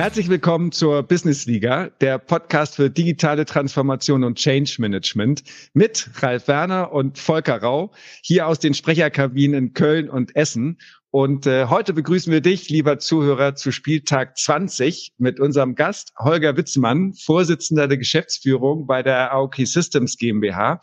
Herzlich 0.00 0.30
willkommen 0.30 0.72
zur 0.72 1.02
Business 1.02 1.44
Liga, 1.44 1.90
der 2.00 2.16
Podcast 2.16 2.76
für 2.76 2.88
digitale 2.88 3.44
Transformation 3.44 4.24
und 4.24 4.38
Change 4.38 4.76
Management 4.78 5.42
mit 5.74 6.08
Ralf 6.22 6.48
Werner 6.48 6.90
und 6.90 7.18
Volker 7.18 7.60
Rau 7.60 7.92
hier 8.22 8.46
aus 8.46 8.58
den 8.58 8.72
Sprecherkabinen 8.72 9.66
in 9.66 9.74
Köln 9.74 10.08
und 10.08 10.34
Essen. 10.34 10.78
Und 11.10 11.46
äh, 11.46 11.66
heute 11.66 11.92
begrüßen 11.92 12.32
wir 12.32 12.40
dich, 12.40 12.70
lieber 12.70 12.98
Zuhörer, 12.98 13.56
zu 13.56 13.72
Spieltag 13.72 14.38
20 14.38 15.12
mit 15.18 15.38
unserem 15.38 15.74
Gast 15.74 16.14
Holger 16.18 16.56
Witzmann, 16.56 17.12
Vorsitzender 17.12 17.86
der 17.86 17.98
Geschäftsführung 17.98 18.86
bei 18.86 19.02
der 19.02 19.34
AOK 19.34 19.56
Systems 19.66 20.16
GmbH, 20.16 20.80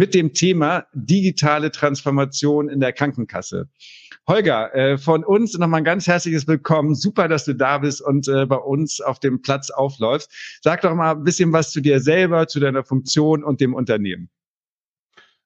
mit 0.00 0.14
dem 0.14 0.32
Thema 0.32 0.86
digitale 0.94 1.70
Transformation 1.70 2.70
in 2.70 2.80
der 2.80 2.94
Krankenkasse. 2.94 3.68
Holger, 4.26 4.74
äh, 4.74 4.96
von 4.96 5.22
uns 5.22 5.58
nochmal 5.58 5.82
ein 5.82 5.84
ganz 5.84 6.06
herzliches 6.06 6.48
Willkommen. 6.48 6.94
Super, 6.94 7.28
dass 7.28 7.44
du 7.44 7.54
da 7.54 7.76
bist 7.76 8.00
und 8.00 8.26
äh, 8.26 8.46
bei 8.46 8.56
uns 8.56 9.02
auf 9.02 9.20
dem 9.20 9.42
Platz 9.42 9.68
aufläufst. 9.68 10.58
Sag 10.62 10.80
doch 10.80 10.94
mal 10.94 11.16
ein 11.16 11.24
bisschen 11.24 11.52
was 11.52 11.70
zu 11.70 11.82
dir 11.82 12.00
selber, 12.00 12.48
zu 12.48 12.60
deiner 12.60 12.82
Funktion 12.82 13.44
und 13.44 13.60
dem 13.60 13.74
Unternehmen. 13.74 14.30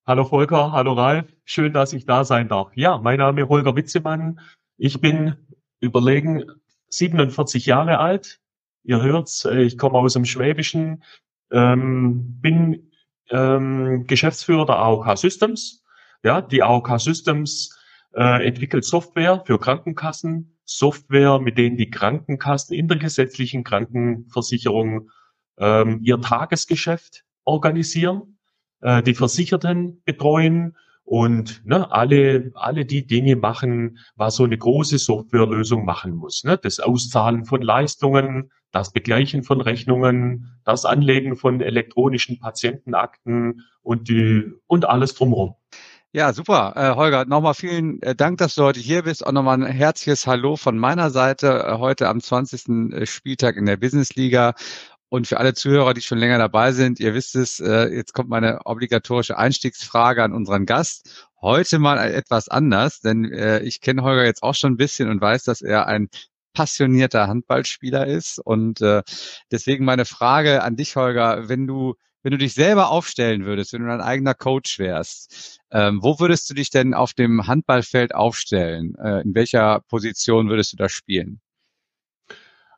Hallo 0.06 0.24
Volker, 0.24 0.70
hallo 0.70 0.92
Ralf. 0.92 1.26
Schön, 1.44 1.72
dass 1.72 1.92
ich 1.92 2.06
da 2.06 2.22
sein 2.22 2.46
darf. 2.46 2.70
Ja, 2.76 2.98
mein 2.98 3.18
Name 3.18 3.42
ist 3.42 3.48
Holger 3.48 3.74
Witzemann. 3.74 4.38
Ich 4.76 5.00
bin 5.00 5.34
überlegen 5.80 6.44
47 6.90 7.66
Jahre 7.66 7.98
alt. 7.98 8.38
Ihr 8.84 9.02
hört's, 9.02 9.46
äh, 9.46 9.62
ich 9.62 9.78
komme 9.78 9.98
aus 9.98 10.12
dem 10.12 10.24
Schwäbischen, 10.24 11.02
ähm, 11.50 12.40
bin 12.40 12.92
ähm, 13.30 14.06
Geschäftsführer 14.06 14.66
der 14.66 14.76
AOK 14.76 15.16
Systems. 15.18 15.82
Ja, 16.22 16.40
die 16.40 16.62
AOK 16.62 17.00
Systems 17.00 17.78
äh, 18.14 18.46
entwickelt 18.46 18.84
Software 18.84 19.42
für 19.44 19.58
Krankenkassen, 19.58 20.58
Software, 20.64 21.38
mit 21.38 21.58
denen 21.58 21.76
die 21.76 21.90
Krankenkassen 21.90 22.74
in 22.74 22.88
der 22.88 22.98
gesetzlichen 22.98 23.64
Krankenversicherung 23.64 25.10
ähm, 25.58 26.00
ihr 26.02 26.20
Tagesgeschäft 26.20 27.24
organisieren, 27.44 28.38
äh, 28.80 29.02
die 29.02 29.14
Versicherten 29.14 30.02
betreuen 30.04 30.76
und 31.04 31.64
ne, 31.64 31.90
alle, 31.92 32.50
alle 32.54 32.84
die 32.84 33.06
Dinge 33.06 33.36
machen, 33.36 33.98
was 34.16 34.36
so 34.36 34.44
eine 34.44 34.58
große 34.58 34.98
Softwarelösung 34.98 35.84
machen 35.84 36.14
muss. 36.14 36.44
Ne? 36.44 36.58
Das 36.58 36.80
Auszahlen 36.80 37.44
von 37.44 37.62
Leistungen, 37.62 38.50
das 38.72 38.92
Begleichen 38.92 39.44
von 39.44 39.60
Rechnungen, 39.60 40.58
das 40.64 40.84
Anlegen 40.84 41.36
von 41.36 41.60
elektronischen 41.60 42.40
Patientenakten 42.40 43.62
und 43.82 44.08
die 44.08 44.50
und 44.66 44.86
alles 44.86 45.14
drumherum. 45.14 45.54
Ja, 46.16 46.32
super. 46.32 46.74
Äh, 46.76 46.94
Holger, 46.94 47.24
nochmal 47.24 47.54
vielen 47.54 48.00
äh, 48.02 48.14
Dank, 48.14 48.38
dass 48.38 48.54
du 48.54 48.62
heute 48.62 48.78
hier 48.78 49.02
bist. 49.02 49.26
Auch 49.26 49.32
nochmal 49.32 49.60
ein 49.60 49.66
herzliches 49.66 50.28
Hallo 50.28 50.54
von 50.54 50.78
meiner 50.78 51.10
Seite 51.10 51.64
äh, 51.66 51.78
heute 51.78 52.08
am 52.08 52.20
20. 52.20 52.92
Äh, 52.92 53.06
Spieltag 53.06 53.56
in 53.56 53.66
der 53.66 53.76
Business 53.76 54.14
Liga. 54.14 54.54
Und 55.08 55.26
für 55.28 55.38
alle 55.38 55.54
Zuhörer, 55.54 55.94
die 55.94 56.02
schon 56.02 56.18
länger 56.18 56.38
dabei 56.38 56.72
sind, 56.72 56.98
ihr 56.98 57.14
wisst 57.14 57.36
es, 57.36 57.60
äh, 57.60 57.88
jetzt 57.94 58.14
kommt 58.14 58.28
meine 58.28 58.60
obligatorische 58.64 59.38
Einstiegsfrage 59.38 60.22
an 60.22 60.32
unseren 60.32 60.66
Gast. 60.66 61.28
Heute 61.40 61.78
mal 61.78 61.98
etwas 61.98 62.48
anders, 62.48 63.00
denn 63.00 63.30
äh, 63.32 63.60
ich 63.60 63.80
kenne 63.80 64.02
Holger 64.02 64.24
jetzt 64.24 64.42
auch 64.42 64.54
schon 64.54 64.72
ein 64.72 64.76
bisschen 64.76 65.08
und 65.08 65.20
weiß, 65.20 65.44
dass 65.44 65.62
er 65.62 65.86
ein 65.86 66.08
passionierter 66.54 67.28
Handballspieler 67.28 68.06
ist. 68.06 68.38
Und 68.38 68.80
äh, 68.80 69.02
deswegen 69.50 69.84
meine 69.84 70.04
Frage 70.04 70.62
an 70.62 70.76
dich, 70.76 70.96
Holger, 70.96 71.48
wenn 71.48 71.66
du 71.66 71.94
wenn 72.24 72.30
du 72.30 72.38
dich 72.38 72.54
selber 72.54 72.88
aufstellen 72.90 73.44
würdest, 73.44 73.74
wenn 73.74 73.82
du 73.82 73.88
dein 73.88 74.00
eigener 74.00 74.32
Coach 74.34 74.78
wärst, 74.78 75.60
ähm, 75.70 76.00
wo 76.02 76.18
würdest 76.20 76.48
du 76.48 76.54
dich 76.54 76.70
denn 76.70 76.94
auf 76.94 77.12
dem 77.12 77.46
Handballfeld 77.46 78.14
aufstellen? 78.14 78.94
Äh, 78.96 79.20
in 79.20 79.34
welcher 79.34 79.80
Position 79.88 80.48
würdest 80.48 80.72
du 80.72 80.78
da 80.78 80.88
spielen? 80.88 81.42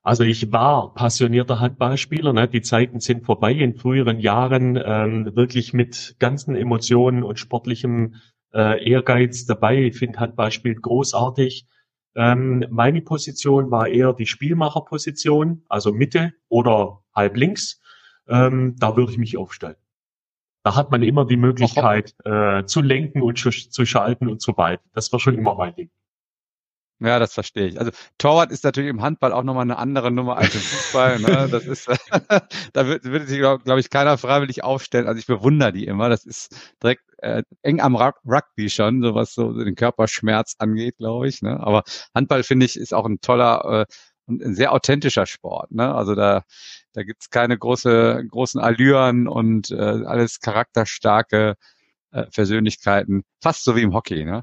Also 0.06 0.22
ich 0.22 0.52
war 0.52 0.94
passionierter 0.94 1.58
Handballspieler. 1.58 2.32
Ne? 2.32 2.46
Die 2.46 2.62
Zeiten 2.62 3.00
sind 3.00 3.24
vorbei. 3.24 3.52
In 3.52 3.74
früheren 3.74 4.20
Jahren 4.20 4.80
ähm, 4.82 5.34
wirklich 5.34 5.72
mit 5.72 6.16
ganzen 6.18 6.54
Emotionen 6.54 7.24
und 7.24 7.38
sportlichem 7.38 8.14
äh, 8.54 8.88
Ehrgeiz 8.88 9.46
dabei. 9.46 9.82
Ich 9.82 9.98
finde 9.98 10.20
Handball 10.20 10.52
spielt 10.52 10.80
großartig. 10.80 11.66
Ähm, 12.14 12.64
meine 12.70 13.02
Position 13.02 13.70
war 13.70 13.88
eher 13.88 14.12
die 14.12 14.26
Spielmacherposition, 14.26 15.64
also 15.68 15.92
Mitte 15.92 16.32
oder 16.48 17.02
halb 17.12 17.36
links 17.36 17.80
ähm, 18.28 18.76
da 18.78 18.96
würde 18.96 19.12
ich 19.12 19.18
mich 19.18 19.36
aufstellen. 19.36 19.76
Da 20.62 20.74
hat 20.74 20.90
man 20.90 21.02
immer 21.02 21.24
die 21.24 21.36
Möglichkeit 21.36 22.14
äh, 22.24 22.64
zu 22.64 22.80
lenken 22.80 23.22
und 23.22 23.38
zu, 23.38 23.50
zu 23.50 23.86
schalten 23.86 24.28
und 24.28 24.40
zu 24.40 24.56
weit. 24.56 24.80
Das 24.94 25.12
war 25.12 25.20
schon 25.20 25.34
immer 25.34 25.54
mein 25.54 25.74
Ding. 25.76 25.90
Ja, 26.98 27.18
das 27.18 27.34
verstehe 27.34 27.66
ich. 27.66 27.78
Also 27.78 27.92
Torwart 28.16 28.50
ist 28.50 28.64
natürlich 28.64 28.88
im 28.88 29.02
Handball 29.02 29.32
auch 29.32 29.42
nochmal 29.42 29.62
eine 29.64 29.76
andere 29.76 30.10
Nummer 30.10 30.38
als 30.38 30.54
im 30.54 30.60
Fußball. 30.60 31.18
ne? 31.18 31.48
Das 31.50 31.66
ist, 31.66 31.88
da 32.72 32.86
wird, 32.86 33.04
würde 33.04 33.26
sich, 33.26 33.38
glaube 33.38 33.62
glaub 33.64 33.78
ich, 33.78 33.90
keiner 33.90 34.16
freiwillig 34.16 34.64
aufstellen. 34.64 35.06
Also 35.06 35.18
ich 35.18 35.26
bewundere 35.26 35.72
die 35.72 35.86
immer. 35.86 36.08
Das 36.08 36.24
ist 36.24 36.56
direkt 36.82 37.02
äh, 37.18 37.42
eng 37.62 37.80
am 37.80 37.96
Rugby 37.96 38.70
schon, 38.70 39.02
so 39.02 39.14
was 39.14 39.34
so 39.34 39.52
den 39.52 39.74
Körperschmerz 39.74 40.54
angeht, 40.58 40.96
glaube 40.96 41.28
ich. 41.28 41.42
Ne? 41.42 41.60
Aber 41.60 41.82
Handball 42.14 42.42
finde 42.42 42.64
ich 42.64 42.78
ist 42.78 42.94
auch 42.94 43.04
ein 43.04 43.20
toller 43.20 43.82
äh, 43.82 43.92
und 44.26 44.42
ein 44.42 44.54
sehr 44.54 44.72
authentischer 44.72 45.26
Sport. 45.26 45.72
Ne? 45.72 45.94
Also 45.94 46.14
da, 46.14 46.42
da 46.92 47.02
gibt's 47.02 47.30
keine 47.30 47.56
große, 47.58 48.24
großen 48.28 48.60
Allüren 48.60 49.28
und 49.28 49.70
äh, 49.70 49.76
alles 49.76 50.40
charakterstarke 50.40 51.56
äh, 52.10 52.24
Persönlichkeiten, 52.34 53.24
fast 53.40 53.64
so 53.64 53.76
wie 53.76 53.82
im 53.82 53.94
Hockey. 53.94 54.24
Ne? 54.24 54.42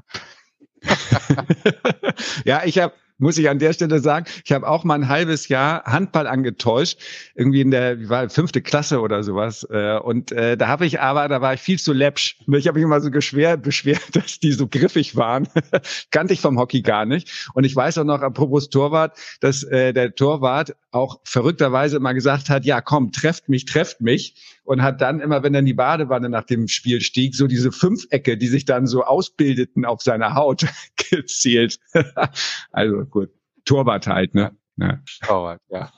ja, 2.44 2.62
ich 2.64 2.78
habe 2.78 2.94
muss 3.18 3.38
ich 3.38 3.48
an 3.48 3.58
der 3.58 3.72
Stelle 3.72 4.00
sagen, 4.00 4.26
ich 4.44 4.52
habe 4.52 4.68
auch 4.68 4.84
mal 4.84 4.94
ein 4.94 5.08
halbes 5.08 5.48
Jahr 5.48 5.84
Handball 5.84 6.26
angetäuscht, 6.26 7.00
irgendwie 7.34 7.60
in 7.60 7.70
der 7.70 8.00
wie 8.00 8.08
war 8.08 8.28
fünfte 8.28 8.60
Klasse 8.60 9.00
oder 9.00 9.22
sowas. 9.22 9.66
Äh, 9.70 9.98
und 9.98 10.32
äh, 10.32 10.56
da 10.56 10.68
habe 10.68 10.86
ich 10.86 11.00
aber, 11.00 11.28
da 11.28 11.40
war 11.40 11.54
ich 11.54 11.60
viel 11.60 11.78
zu 11.78 11.92
läppsch. 11.92 12.36
Ich 12.48 12.66
habe 12.66 12.78
mich 12.78 12.84
immer 12.84 13.00
so 13.00 13.10
geschwer, 13.10 13.56
beschwert, 13.56 14.02
dass 14.12 14.40
die 14.40 14.52
so 14.52 14.66
griffig 14.66 15.16
waren. 15.16 15.48
Kannte 16.10 16.34
ich 16.34 16.40
vom 16.40 16.58
Hockey 16.58 16.82
gar 16.82 17.06
nicht. 17.06 17.48
Und 17.54 17.64
ich 17.64 17.74
weiß 17.74 17.98
auch 17.98 18.04
noch, 18.04 18.20
apropos 18.20 18.68
Torwart, 18.68 19.16
dass 19.40 19.62
äh, 19.62 19.92
der 19.92 20.14
Torwart 20.14 20.74
auch 20.94 21.20
verrückterweise 21.24 21.96
immer 21.96 22.14
gesagt 22.14 22.48
hat, 22.50 22.64
ja 22.64 22.80
komm, 22.80 23.12
trefft 23.12 23.48
mich, 23.48 23.64
trefft 23.64 24.00
mich. 24.00 24.34
Und 24.64 24.82
hat 24.82 25.02
dann 25.02 25.20
immer, 25.20 25.42
wenn 25.42 25.52
er 25.52 25.60
in 25.60 25.66
die 25.66 25.74
Badewanne 25.74 26.30
nach 26.30 26.44
dem 26.44 26.68
Spiel 26.68 27.02
stieg, 27.02 27.34
so 27.34 27.46
diese 27.46 27.70
Fünfecke, 27.70 28.38
die 28.38 28.46
sich 28.46 28.64
dann 28.64 28.86
so 28.86 29.04
ausbildeten 29.04 29.84
auf 29.84 30.00
seiner 30.00 30.34
Haut, 30.34 30.66
gezielt. 31.10 31.78
also 32.72 33.04
gut, 33.04 33.30
Torwart 33.64 34.06
halt, 34.06 34.34
ne? 34.34 34.56
Ja. 34.76 35.00
Torwart, 35.26 35.60
ja. 35.68 35.92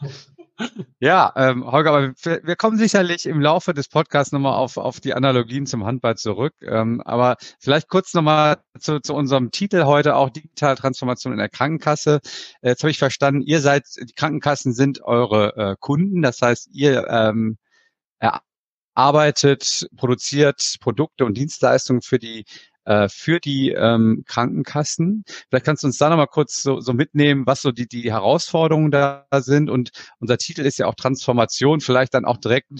Ja, 1.00 1.32
ähm, 1.36 1.70
Holger, 1.70 1.90
aber 1.90 2.14
wir, 2.22 2.40
wir 2.42 2.56
kommen 2.56 2.78
sicherlich 2.78 3.26
im 3.26 3.40
Laufe 3.40 3.74
des 3.74 3.88
Podcasts 3.88 4.32
nochmal 4.32 4.54
auf, 4.54 4.78
auf 4.78 5.00
die 5.00 5.12
Analogien 5.14 5.66
zum 5.66 5.84
Handball 5.84 6.16
zurück. 6.16 6.54
Ähm, 6.62 7.02
aber 7.04 7.36
vielleicht 7.60 7.88
kurz 7.88 8.14
nochmal 8.14 8.58
zu, 8.78 9.00
zu 9.00 9.14
unserem 9.14 9.50
Titel 9.50 9.84
heute 9.84 10.16
auch 10.16 10.30
Digitale 10.30 10.76
Transformation 10.76 11.32
in 11.32 11.38
der 11.38 11.50
Krankenkasse. 11.50 12.20
Äh, 12.62 12.70
jetzt 12.70 12.82
habe 12.82 12.90
ich 12.90 12.98
verstanden, 12.98 13.42
ihr 13.42 13.60
seid, 13.60 13.84
die 14.00 14.14
Krankenkassen 14.14 14.72
sind 14.72 15.02
eure 15.02 15.56
äh, 15.56 15.76
Kunden. 15.78 16.22
Das 16.22 16.40
heißt, 16.40 16.68
ihr 16.72 17.06
ähm, 17.08 17.58
erarbeitet, 18.94 19.88
produziert 19.96 20.76
Produkte 20.80 21.26
und 21.26 21.36
Dienstleistungen 21.36 22.00
für 22.00 22.18
die 22.18 22.44
äh, 22.86 23.08
für 23.08 23.40
die 23.40 23.70
ähm, 23.70 24.24
Krankenkassen. 24.26 25.24
Vielleicht 25.48 25.66
kannst 25.66 25.82
du 25.82 25.88
uns 25.88 25.98
da 25.98 26.08
nochmal 26.08 26.28
kurz 26.28 26.62
so, 26.62 26.80
so 26.80 26.92
mitnehmen, 26.92 27.46
was 27.46 27.60
so 27.60 27.72
die, 27.72 27.86
die 27.86 28.10
Herausforderungen 28.10 28.90
da 28.90 29.26
sind. 29.34 29.68
Und 29.68 29.90
unser 30.20 30.38
Titel 30.38 30.62
ist 30.62 30.78
ja 30.78 30.86
auch 30.86 30.94
Transformation, 30.94 31.80
vielleicht 31.80 32.14
dann 32.14 32.24
auch 32.24 32.38
direkt 32.38 32.70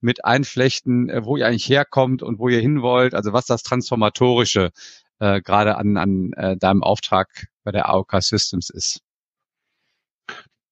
mit 0.00 0.24
einflechten, 0.24 1.10
äh, 1.10 1.24
wo 1.24 1.36
ihr 1.36 1.46
eigentlich 1.46 1.68
herkommt 1.68 2.22
und 2.22 2.38
wo 2.38 2.48
ihr 2.48 2.60
hin 2.60 2.80
wollt, 2.80 3.14
also 3.14 3.32
was 3.32 3.46
das 3.46 3.62
Transformatorische 3.62 4.70
äh, 5.18 5.40
gerade 5.42 5.76
an, 5.76 5.96
an 5.96 6.32
äh, 6.34 6.56
deinem 6.56 6.82
Auftrag 6.82 7.48
bei 7.64 7.72
der 7.72 7.88
AOK 7.88 8.22
Systems 8.22 8.70
ist. 8.70 9.00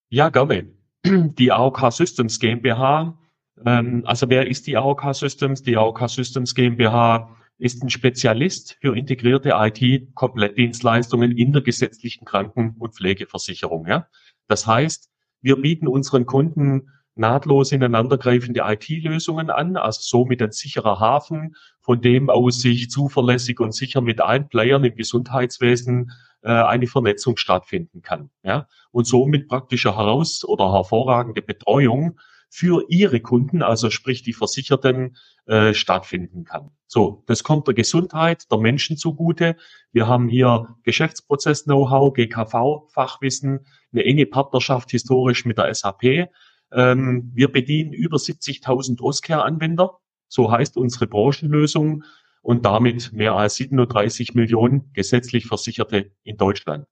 Ja, 0.08 0.28
gerne. 0.28 0.68
Die 1.04 1.50
AOK 1.50 1.92
Systems 1.92 2.38
GmbH, 2.38 3.18
ähm, 3.66 4.02
also 4.06 4.28
wer 4.28 4.46
ist 4.46 4.66
die 4.66 4.76
AOK 4.76 5.14
Systems? 5.14 5.62
Die 5.62 5.76
AOK 5.76 6.08
Systems 6.08 6.54
GmbH 6.54 7.34
ist 7.58 7.82
ein 7.82 7.90
Spezialist 7.90 8.76
für 8.80 8.96
integrierte 8.96 9.50
IT-Komplettdienstleistungen 9.54 11.32
in 11.32 11.52
der 11.52 11.62
gesetzlichen 11.62 12.24
Kranken- 12.24 12.74
und 12.78 12.94
Pflegeversicherung. 12.94 13.86
Ja? 13.86 14.08
Das 14.48 14.66
heißt, 14.66 15.10
wir 15.40 15.56
bieten 15.56 15.86
unseren 15.86 16.26
Kunden 16.26 16.90
nahtlos 17.16 17.70
ineinandergreifende 17.70 18.62
IT-Lösungen 18.64 19.50
an, 19.50 19.76
also 19.76 20.00
somit 20.02 20.42
ein 20.42 20.50
sicherer 20.50 20.98
Hafen, 20.98 21.54
von 21.80 22.00
dem 22.00 22.28
aus 22.28 22.60
sich 22.60 22.90
zuverlässig 22.90 23.60
und 23.60 23.74
sicher 23.74 24.00
mit 24.00 24.20
allen 24.20 24.48
Playern 24.48 24.84
im 24.84 24.96
Gesundheitswesen 24.96 26.10
äh, 26.42 26.50
eine 26.50 26.86
Vernetzung 26.86 27.36
stattfinden 27.36 28.02
kann. 28.02 28.30
Ja? 28.42 28.66
Und 28.90 29.06
somit 29.06 29.48
praktische 29.48 29.96
heraus- 29.96 30.44
oder 30.44 30.72
hervorragende 30.72 31.42
Betreuung 31.42 32.18
für 32.56 32.84
ihre 32.88 33.18
Kunden, 33.18 33.62
also 33.62 33.90
sprich 33.90 34.22
die 34.22 34.32
Versicherten, 34.32 35.16
äh, 35.46 35.74
stattfinden 35.74 36.44
kann. 36.44 36.70
So, 36.86 37.24
das 37.26 37.42
kommt 37.42 37.66
der 37.66 37.74
Gesundheit 37.74 38.48
der 38.48 38.58
Menschen 38.58 38.96
zugute. 38.96 39.56
Wir 39.90 40.06
haben 40.06 40.28
hier 40.28 40.68
Geschäftsprozess-Know-how, 40.84 42.14
GKV-Fachwissen, 42.14 43.66
eine 43.92 44.04
enge 44.04 44.26
Partnerschaft 44.26 44.92
historisch 44.92 45.44
mit 45.44 45.58
der 45.58 45.74
SAP. 45.74 46.28
Ähm, 46.70 47.32
wir 47.34 47.50
bedienen 47.50 47.92
über 47.92 48.18
70.000 48.18 49.00
Oscare-Anwender. 49.00 49.98
So 50.28 50.52
heißt 50.52 50.76
unsere 50.76 51.08
Branchenlösung 51.08 52.04
und 52.40 52.64
damit 52.64 53.12
mehr 53.12 53.34
als 53.34 53.56
37 53.56 54.36
Millionen 54.36 54.92
gesetzlich 54.92 55.46
Versicherte 55.46 56.12
in 56.22 56.36
Deutschland. 56.36 56.86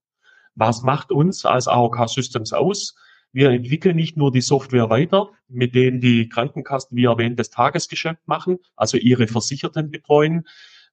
Was 0.56 0.82
macht 0.82 1.12
uns 1.12 1.46
als 1.46 1.68
AOK 1.68 2.08
Systems 2.08 2.52
aus? 2.52 2.96
Wir 3.32 3.50
entwickeln 3.50 3.96
nicht 3.96 4.16
nur 4.16 4.30
die 4.30 4.42
Software 4.42 4.90
weiter, 4.90 5.30
mit 5.48 5.74
denen 5.74 6.00
die 6.00 6.28
Krankenkassen, 6.28 6.96
wie 6.96 7.04
erwähnt, 7.04 7.38
das 7.38 7.50
Tagesgeschäft 7.50 8.26
machen, 8.26 8.58
also 8.76 8.98
ihre 8.98 9.26
Versicherten 9.26 9.90
betreuen. 9.90 10.46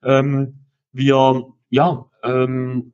Ähm, 0.04 0.66
wir, 0.92 1.46
ja, 1.70 2.06
ähm, 2.24 2.94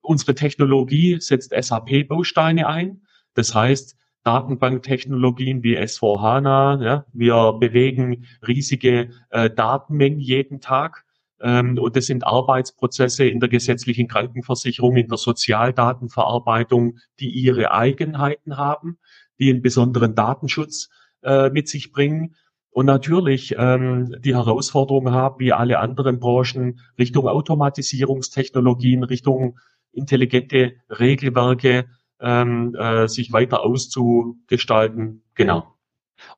unsere 0.00 0.34
Technologie 0.34 1.18
setzt 1.20 1.52
SAP-Bausteine 1.52 2.66
ein. 2.66 3.02
Das 3.34 3.54
heißt, 3.54 3.96
Datenbanktechnologien 4.26 5.62
wie 5.62 5.78
S4HANA, 5.78 6.82
ja, 6.84 7.06
wir 7.12 7.52
bewegen 7.60 8.26
riesige 8.46 9.10
äh, 9.30 9.48
Datenmengen 9.50 10.18
jeden 10.18 10.60
Tag. 10.60 11.05
Ähm, 11.40 11.78
und 11.78 11.96
das 11.96 12.06
sind 12.06 12.26
Arbeitsprozesse 12.26 13.26
in 13.26 13.40
der 13.40 13.48
gesetzlichen 13.48 14.08
Krankenversicherung, 14.08 14.96
in 14.96 15.08
der 15.08 15.18
Sozialdatenverarbeitung, 15.18 16.98
die 17.20 17.30
ihre 17.30 17.72
Eigenheiten 17.72 18.56
haben, 18.56 18.98
die 19.38 19.50
einen 19.50 19.62
besonderen 19.62 20.14
Datenschutz 20.14 20.88
äh, 21.22 21.50
mit 21.50 21.68
sich 21.68 21.92
bringen. 21.92 22.34
Und 22.70 22.86
natürlich 22.86 23.54
ähm, 23.56 24.14
die 24.20 24.34
Herausforderungen 24.34 25.14
haben, 25.14 25.40
wie 25.40 25.52
alle 25.52 25.78
anderen 25.78 26.20
Branchen, 26.20 26.80
Richtung 26.98 27.26
Automatisierungstechnologien, 27.26 29.02
Richtung 29.02 29.58
intelligente 29.92 30.74
Regelwerke 30.90 31.86
ähm, 32.20 32.74
äh, 32.78 33.08
sich 33.08 33.32
weiter 33.32 33.62
auszugestalten. 33.62 35.22
Genau. 35.34 35.75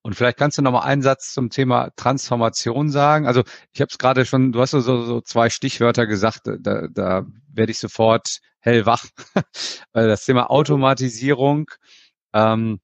Und 0.02 0.14
vielleicht 0.14 0.38
kannst 0.38 0.58
du 0.58 0.62
noch 0.62 0.72
mal 0.72 0.80
einen 0.80 1.02
Satz 1.02 1.32
zum 1.32 1.50
Thema 1.50 1.90
Transformation 1.96 2.90
sagen. 2.90 3.26
Also 3.26 3.42
ich 3.72 3.80
habe 3.80 3.88
es 3.90 3.98
gerade 3.98 4.24
schon, 4.24 4.52
du 4.52 4.60
hast 4.60 4.72
so, 4.72 4.80
so 4.80 5.20
zwei 5.20 5.50
Stichwörter 5.50 6.06
gesagt, 6.06 6.42
da, 6.60 6.88
da 6.88 7.26
werde 7.52 7.72
ich 7.72 7.78
sofort 7.78 8.40
hellwach. 8.60 9.04
das 9.92 10.24
Thema 10.24 10.50
Automatisierung 10.50 11.70
ähm, 12.32 12.80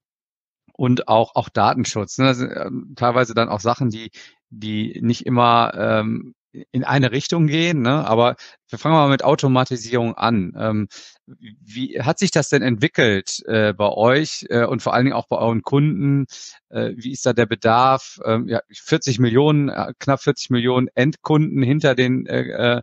und 0.73 1.08
auch, 1.08 1.35
auch 1.35 1.49
Datenschutz. 1.49 2.19
Ne? 2.19 2.26
Das 2.26 2.38
sind 2.38 2.52
ähm, 2.55 2.94
teilweise 2.96 3.35
dann 3.35 3.49
auch 3.49 3.61
Sachen, 3.61 3.91
die, 3.91 4.11
die 4.50 5.00
nicht 5.02 5.26
immer 5.26 5.73
ähm, 5.75 6.35
in 6.71 6.85
eine 6.85 7.12
Richtung 7.12 7.47
gehen, 7.47 7.83
ne? 7.83 8.06
aber 8.06 8.37
wir 8.69 8.79
fangen 8.79 8.95
mal 8.95 9.09
mit 9.09 9.25
Automatisierung 9.25 10.15
an. 10.15 10.53
Ähm, 10.59 10.89
wie 11.27 12.01
hat 12.01 12.19
sich 12.19 12.31
das 12.31 12.49
denn 12.49 12.62
entwickelt 12.62 13.43
äh, 13.47 13.73
bei 13.73 13.89
euch 13.89 14.47
äh, 14.51 14.65
und 14.65 14.83
vor 14.83 14.95
allen 14.95 15.06
Dingen 15.06 15.17
auch 15.17 15.27
bei 15.27 15.37
euren 15.37 15.62
Kunden? 15.62 16.27
Äh, 16.71 16.93
wie 16.97 17.12
ist 17.12 17.27
da 17.27 17.33
der 17.33 17.47
Bedarf? 17.47 18.21
Ähm, 18.25 18.49
ja, 18.49 18.61
40 18.73 19.19
Millionen, 19.19 19.69
äh, 19.69 19.93
knapp 19.99 20.23
40 20.23 20.51
Millionen 20.51 20.89
Endkunden 20.95 21.62
hinter 21.62 21.95
den 21.95 22.27
äh, 22.27 22.77
äh, 22.79 22.83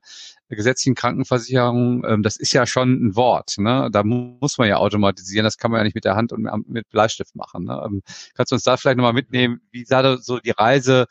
gesetzlichen 0.50 0.96
Krankenversicherungen, 0.96 2.04
ähm, 2.06 2.24
das 2.24 2.36
ist 2.36 2.54
ja 2.54 2.66
schon 2.66 3.08
ein 3.08 3.16
Wort. 3.16 3.56
Ne? 3.58 3.90
Da 3.92 4.04
muss 4.04 4.58
man 4.58 4.68
ja 4.68 4.78
automatisieren, 4.78 5.46
das 5.46 5.58
kann 5.58 5.72
man 5.72 5.80
ja 5.80 5.84
nicht 5.84 5.96
mit 5.96 6.06
der 6.06 6.16
Hand 6.16 6.34
und 6.34 6.48
mit 6.68 6.90
Bleistift 6.90 7.36
machen. 7.36 7.66
Ne? 7.66 7.82
Ähm, 7.86 8.02
kannst 8.36 8.52
du 8.52 8.56
uns 8.56 8.64
da 8.64 8.78
vielleicht 8.78 8.98
nochmal 8.98 9.14
mitnehmen, 9.14 9.62
wie 9.72 9.86
sah 9.86 10.18
so 10.18 10.40
die 10.40 10.52
Reise 10.52 11.08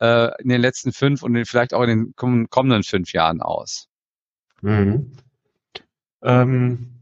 äh, 0.00 0.30
in 0.42 0.48
den 0.48 0.60
letzten 0.60 0.92
fünf 0.92 1.22
und 1.22 1.44
vielleicht 1.46 1.74
auch 1.74 1.82
in 1.82 2.14
den 2.16 2.48
kommenden 2.50 2.82
fünf 2.82 3.12
Jahren 3.12 3.40
aus? 3.40 3.88
Mhm. 4.62 5.12
Ähm, 6.22 6.96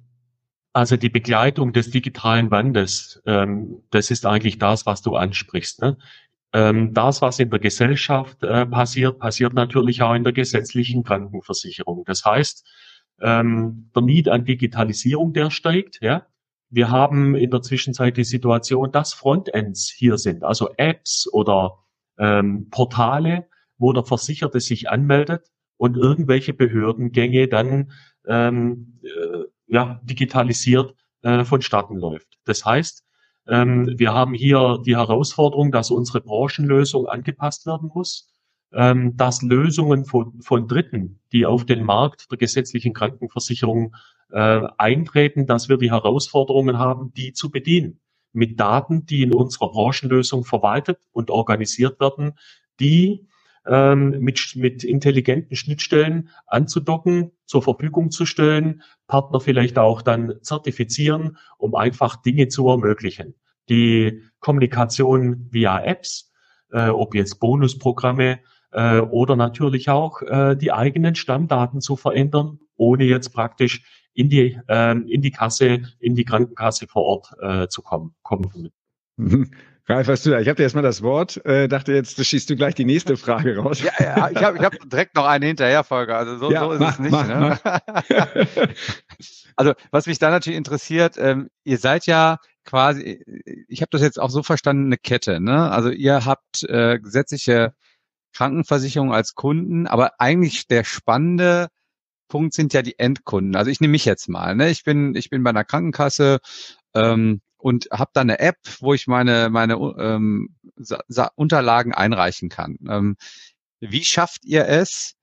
also 0.72 0.96
die 0.96 1.08
Begleitung 1.08 1.72
des 1.72 1.90
digitalen 1.90 2.50
Wandes, 2.50 3.22
ähm, 3.26 3.82
das 3.90 4.10
ist 4.10 4.26
eigentlich 4.26 4.58
das, 4.58 4.86
was 4.86 5.02
du 5.02 5.14
ansprichst. 5.14 5.80
Ne? 5.80 5.96
Ähm, 6.52 6.92
das, 6.94 7.22
was 7.22 7.38
in 7.38 7.50
der 7.50 7.60
Gesellschaft 7.60 8.42
äh, 8.42 8.66
passiert, 8.66 9.18
passiert 9.18 9.54
natürlich 9.54 10.02
auch 10.02 10.14
in 10.14 10.24
der 10.24 10.32
gesetzlichen 10.32 11.04
Krankenversicherung. 11.04 12.04
Das 12.04 12.24
heißt, 12.24 12.66
ähm, 13.20 13.90
der 13.94 14.02
Need 14.02 14.28
an 14.28 14.44
Digitalisierung, 14.44 15.32
der 15.32 15.50
steigt. 15.50 16.00
Ja? 16.02 16.26
Wir 16.70 16.90
haben 16.90 17.36
in 17.36 17.50
der 17.50 17.62
Zwischenzeit 17.62 18.16
die 18.16 18.24
Situation, 18.24 18.90
dass 18.90 19.14
Frontends 19.14 19.88
hier 19.88 20.18
sind, 20.18 20.42
also 20.42 20.70
Apps 20.76 21.28
oder 21.32 21.83
ähm, 22.18 22.68
Portale, 22.70 23.48
wo 23.78 23.92
der 23.92 24.04
Versicherte 24.04 24.60
sich 24.60 24.90
anmeldet 24.90 25.50
und 25.76 25.96
irgendwelche 25.96 26.54
Behördengänge 26.54 27.48
dann 27.48 27.92
ähm, 28.26 29.00
äh, 29.02 29.44
ja, 29.66 30.00
digitalisiert 30.04 30.94
äh, 31.22 31.44
vonstatten 31.44 31.96
läuft. 31.96 32.38
Das 32.44 32.64
heißt, 32.64 33.04
ähm, 33.46 33.92
wir 33.98 34.12
haben 34.14 34.34
hier 34.34 34.78
die 34.84 34.96
Herausforderung, 34.96 35.72
dass 35.72 35.90
unsere 35.90 36.20
Branchenlösung 36.20 37.06
angepasst 37.06 37.66
werden 37.66 37.90
muss, 37.94 38.30
ähm, 38.72 39.16
dass 39.16 39.42
Lösungen 39.42 40.04
von, 40.04 40.40
von 40.40 40.68
Dritten, 40.68 41.20
die 41.32 41.46
auf 41.46 41.64
den 41.64 41.84
Markt 41.84 42.30
der 42.30 42.38
gesetzlichen 42.38 42.94
Krankenversicherung 42.94 43.94
äh, 44.30 44.62
eintreten, 44.78 45.46
dass 45.46 45.68
wir 45.68 45.76
die 45.76 45.90
Herausforderungen 45.90 46.78
haben, 46.78 47.12
die 47.14 47.32
zu 47.32 47.50
bedienen 47.50 48.00
mit 48.34 48.60
Daten, 48.60 49.06
die 49.06 49.22
in 49.22 49.32
unserer 49.32 49.70
Branchenlösung 49.70 50.44
verwaltet 50.44 50.98
und 51.12 51.30
organisiert 51.30 52.00
werden, 52.00 52.32
die 52.80 53.26
ähm, 53.66 54.10
mit, 54.20 54.54
mit 54.56 54.84
intelligenten 54.84 55.56
Schnittstellen 55.56 56.28
anzudocken, 56.46 57.32
zur 57.46 57.62
Verfügung 57.62 58.10
zu 58.10 58.26
stellen, 58.26 58.82
Partner 59.06 59.40
vielleicht 59.40 59.78
auch 59.78 60.02
dann 60.02 60.34
zertifizieren, 60.42 61.38
um 61.58 61.74
einfach 61.74 62.16
Dinge 62.16 62.48
zu 62.48 62.68
ermöglichen. 62.68 63.34
Die 63.68 64.22
Kommunikation 64.40 65.48
via 65.50 65.82
Apps, 65.82 66.32
äh, 66.72 66.88
ob 66.88 67.14
jetzt 67.14 67.40
Bonusprogramme 67.40 68.40
äh, 68.72 68.98
oder 68.98 69.36
natürlich 69.36 69.88
auch 69.88 70.20
äh, 70.22 70.56
die 70.56 70.72
eigenen 70.72 71.14
Stammdaten 71.14 71.80
zu 71.80 71.96
verändern, 71.96 72.58
ohne 72.76 73.04
jetzt 73.04 73.30
praktisch 73.30 74.03
in 74.14 74.30
die, 74.30 74.58
ähm, 74.68 75.06
in 75.06 75.22
die 75.22 75.30
Kasse, 75.30 75.82
in 75.98 76.14
die 76.14 76.24
Krankenkasse 76.24 76.86
vor 76.86 77.02
Ort 77.04 77.34
äh, 77.40 77.68
zu 77.68 77.82
kommen. 77.82 78.14
kommen. 78.22 78.70
Ralf, 79.86 80.08
weißt 80.08 80.24
du 80.24 80.30
da, 80.30 80.40
ich 80.40 80.48
habe 80.48 80.56
dir 80.56 80.62
erstmal 80.62 80.82
das 80.82 81.02
Wort, 81.02 81.44
äh, 81.44 81.68
dachte 81.68 81.92
jetzt, 81.92 82.18
du 82.18 82.24
schießt 82.24 82.48
du 82.48 82.56
gleich 82.56 82.74
die 82.74 82.86
nächste 82.86 83.18
Frage 83.18 83.58
raus. 83.58 83.82
Ja, 83.82 83.92
ja 84.00 84.30
ich 84.30 84.42
habe 84.42 84.56
ich 84.56 84.64
hab 84.64 84.72
direkt 84.88 85.14
noch 85.14 85.26
eine 85.26 85.44
hinterher, 85.44 85.84
Folge. 85.84 86.16
Also 86.16 86.38
so, 86.38 86.50
ja, 86.50 86.64
so 86.64 86.72
ist 86.72 86.80
mach, 86.80 86.92
es 86.94 86.98
nicht. 87.00 87.10
Mach, 87.10 87.28
ne? 87.28 87.60
mach. 87.62 87.80
also 89.56 89.74
was 89.90 90.06
mich 90.06 90.18
da 90.18 90.30
natürlich 90.30 90.56
interessiert, 90.56 91.16
ähm, 91.18 91.50
ihr 91.64 91.76
seid 91.76 92.06
ja 92.06 92.38
quasi, 92.64 93.22
ich 93.68 93.82
habe 93.82 93.90
das 93.90 94.00
jetzt 94.00 94.18
auch 94.18 94.30
so 94.30 94.42
verstanden, 94.42 94.86
eine 94.86 94.96
Kette. 94.96 95.38
Ne? 95.38 95.70
Also 95.70 95.90
ihr 95.90 96.24
habt 96.24 96.62
äh, 96.62 96.98
gesetzliche 96.98 97.74
Krankenversicherung 98.32 99.12
als 99.12 99.34
Kunden, 99.34 99.86
aber 99.86 100.12
eigentlich 100.18 100.66
der 100.66 100.84
spannende 100.84 101.68
Punkt 102.28 102.54
sind 102.54 102.72
ja 102.72 102.82
die 102.82 102.98
Endkunden. 102.98 103.56
Also 103.56 103.70
ich 103.70 103.80
nehme 103.80 103.92
mich 103.92 104.04
jetzt 104.04 104.28
mal. 104.28 104.54
Ne? 104.54 104.70
Ich 104.70 104.84
bin 104.84 105.14
ich 105.14 105.30
bin 105.30 105.42
bei 105.42 105.50
einer 105.50 105.64
Krankenkasse 105.64 106.40
ähm, 106.94 107.40
und 107.58 107.88
habe 107.90 108.10
da 108.14 108.20
eine 108.20 108.38
App, 108.40 108.58
wo 108.80 108.94
ich 108.94 109.06
meine, 109.06 109.50
meine 109.50 109.74
ähm, 109.74 110.54
Unterlagen 111.36 111.94
einreichen 111.94 112.48
kann. 112.48 112.76
Ähm, 112.88 113.16
wie 113.80 114.04
schafft 114.04 114.44
ihr 114.44 114.66
es, 114.66 115.14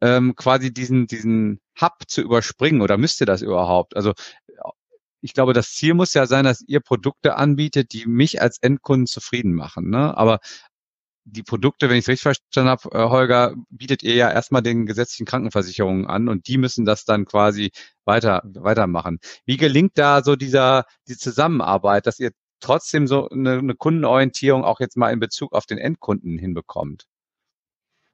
ähm, 0.00 0.34
quasi 0.36 0.72
diesen, 0.72 1.06
diesen 1.06 1.60
Hub 1.80 1.92
zu 2.06 2.22
überspringen 2.22 2.80
oder 2.82 2.98
müsst 2.98 3.20
ihr 3.20 3.26
das 3.26 3.42
überhaupt? 3.42 3.96
Also 3.96 4.14
ich 5.22 5.34
glaube, 5.34 5.52
das 5.52 5.72
Ziel 5.74 5.94
muss 5.94 6.14
ja 6.14 6.26
sein, 6.26 6.44
dass 6.44 6.62
ihr 6.66 6.80
Produkte 6.80 7.36
anbietet, 7.36 7.92
die 7.92 8.06
mich 8.06 8.40
als 8.40 8.58
Endkunden 8.62 9.06
zufrieden 9.06 9.54
machen. 9.54 9.90
Ne? 9.90 10.16
Aber 10.16 10.40
die 11.30 11.42
Produkte, 11.42 11.88
wenn 11.88 11.96
ich 11.96 12.04
es 12.04 12.08
richtig 12.08 12.22
verstanden 12.22 12.70
habe, 12.70 12.90
äh, 12.92 13.08
Holger, 13.08 13.54
bietet 13.70 14.02
ihr 14.02 14.14
ja 14.14 14.30
erstmal 14.30 14.62
den 14.62 14.86
gesetzlichen 14.86 15.26
Krankenversicherungen 15.26 16.06
an 16.06 16.28
und 16.28 16.48
die 16.48 16.58
müssen 16.58 16.84
das 16.84 17.04
dann 17.04 17.24
quasi 17.24 17.70
weiter, 18.04 18.42
weitermachen. 18.44 19.18
Wie 19.44 19.56
gelingt 19.56 19.92
da 19.96 20.22
so 20.22 20.36
dieser, 20.36 20.84
die 21.08 21.16
Zusammenarbeit, 21.16 22.06
dass 22.06 22.18
ihr 22.18 22.32
trotzdem 22.60 23.06
so 23.06 23.28
eine, 23.28 23.58
eine 23.58 23.74
Kundenorientierung 23.74 24.64
auch 24.64 24.80
jetzt 24.80 24.96
mal 24.96 25.12
in 25.12 25.20
Bezug 25.20 25.52
auf 25.52 25.66
den 25.66 25.78
Endkunden 25.78 26.38
hinbekommt? 26.38 27.06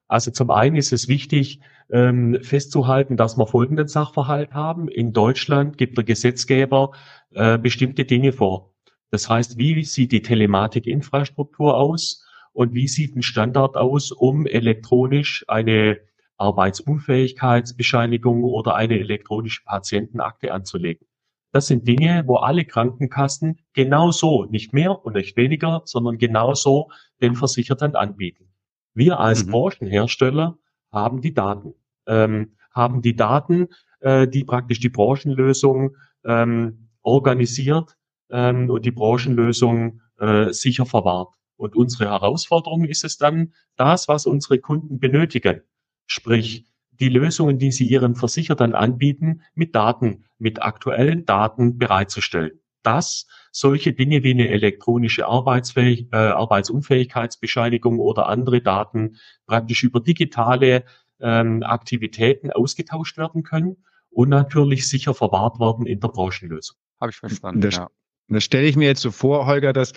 Also 0.08 0.30
zum 0.30 0.50
einen 0.50 0.76
ist 0.76 0.92
es 0.92 1.08
wichtig, 1.08 1.60
ähm, 1.90 2.38
festzuhalten, 2.42 3.16
dass 3.16 3.36
wir 3.36 3.46
folgenden 3.46 3.88
Sachverhalt 3.88 4.52
haben. 4.52 4.88
In 4.88 5.12
Deutschland 5.12 5.78
gibt 5.78 5.96
der 5.96 6.04
Gesetzgeber 6.04 6.92
äh, 7.30 7.58
bestimmte 7.58 8.04
Dinge 8.04 8.32
vor. 8.32 8.72
Das 9.10 9.28
heißt, 9.28 9.58
wie 9.58 9.82
sieht 9.84 10.12
die 10.12 10.22
Telematikinfrastruktur 10.22 11.76
aus? 11.76 12.25
Und 12.56 12.72
wie 12.72 12.88
sieht 12.88 13.14
ein 13.14 13.22
Standard 13.22 13.76
aus, 13.76 14.12
um 14.12 14.46
elektronisch 14.46 15.44
eine 15.46 16.00
Arbeitsunfähigkeitsbescheinigung 16.38 18.44
oder 18.44 18.74
eine 18.74 18.98
elektronische 18.98 19.62
Patientenakte 19.62 20.54
anzulegen. 20.54 21.06
Das 21.52 21.66
sind 21.66 21.86
Dinge, 21.86 22.24
wo 22.26 22.36
alle 22.36 22.64
Krankenkassen 22.64 23.60
genauso, 23.74 24.46
nicht 24.46 24.72
mehr 24.72 25.04
und 25.04 25.16
nicht 25.16 25.36
weniger, 25.36 25.82
sondern 25.84 26.16
genauso 26.16 26.90
den 27.20 27.36
Versicherten 27.36 27.94
anbieten. 27.94 28.46
Wir 28.94 29.20
als 29.20 29.44
mhm. 29.44 29.50
Branchenhersteller 29.50 30.56
haben 30.90 31.20
die 31.20 31.34
Daten, 31.34 31.74
ähm, 32.06 32.56
haben 32.72 33.02
die 33.02 33.16
Daten, 33.16 33.68
äh, 34.00 34.26
die 34.26 34.44
praktisch 34.44 34.80
die 34.80 34.88
Branchenlösung 34.88 35.94
ähm, 36.24 36.88
organisiert 37.02 37.98
ähm, 38.30 38.70
und 38.70 38.86
die 38.86 38.92
Branchenlösung 38.92 40.00
äh, 40.18 40.52
sicher 40.52 40.86
verwahrt. 40.86 41.36
Und 41.56 41.74
unsere 41.74 42.10
Herausforderung 42.10 42.84
ist 42.84 43.04
es 43.04 43.16
dann, 43.16 43.52
das, 43.76 44.08
was 44.08 44.26
unsere 44.26 44.58
Kunden 44.58 44.98
benötigen, 44.98 45.62
sprich 46.06 46.66
die 46.90 47.08
Lösungen, 47.08 47.58
die 47.58 47.72
sie 47.72 47.86
ihren 47.86 48.14
Versicherten 48.14 48.74
anbieten, 48.74 49.42
mit 49.54 49.74
Daten, 49.74 50.24
mit 50.38 50.62
aktuellen 50.62 51.24
Daten 51.26 51.78
bereitzustellen. 51.78 52.60
Dass 52.82 53.26
solche 53.50 53.92
Dinge 53.92 54.22
wie 54.22 54.30
eine 54.30 54.48
elektronische 54.48 55.26
Arbeitsfähig 55.26 56.08
äh, 56.12 56.16
Arbeitsunfähigkeitsbescheinigung 56.16 57.98
oder 57.98 58.28
andere 58.28 58.60
Daten 58.60 59.16
praktisch 59.46 59.82
über 59.82 60.00
digitale 60.00 60.84
ähm, 61.20 61.62
Aktivitäten 61.62 62.52
ausgetauscht 62.52 63.18
werden 63.18 63.42
können 63.42 63.78
und 64.10 64.28
natürlich 64.28 64.88
sicher 64.88 65.14
verwahrt 65.14 65.58
werden 65.58 65.86
in 65.86 66.00
der 66.00 66.08
Branchenlösung. 66.08 66.76
Habe 67.00 67.10
ich 67.10 67.16
verstanden. 67.16 67.60
Das, 67.60 67.76
ja. 67.76 67.90
das 68.28 68.44
stelle 68.44 68.66
ich 68.66 68.76
mir 68.76 68.86
jetzt 68.86 69.02
so 69.02 69.10
vor, 69.10 69.46
Holger, 69.46 69.72
dass 69.72 69.92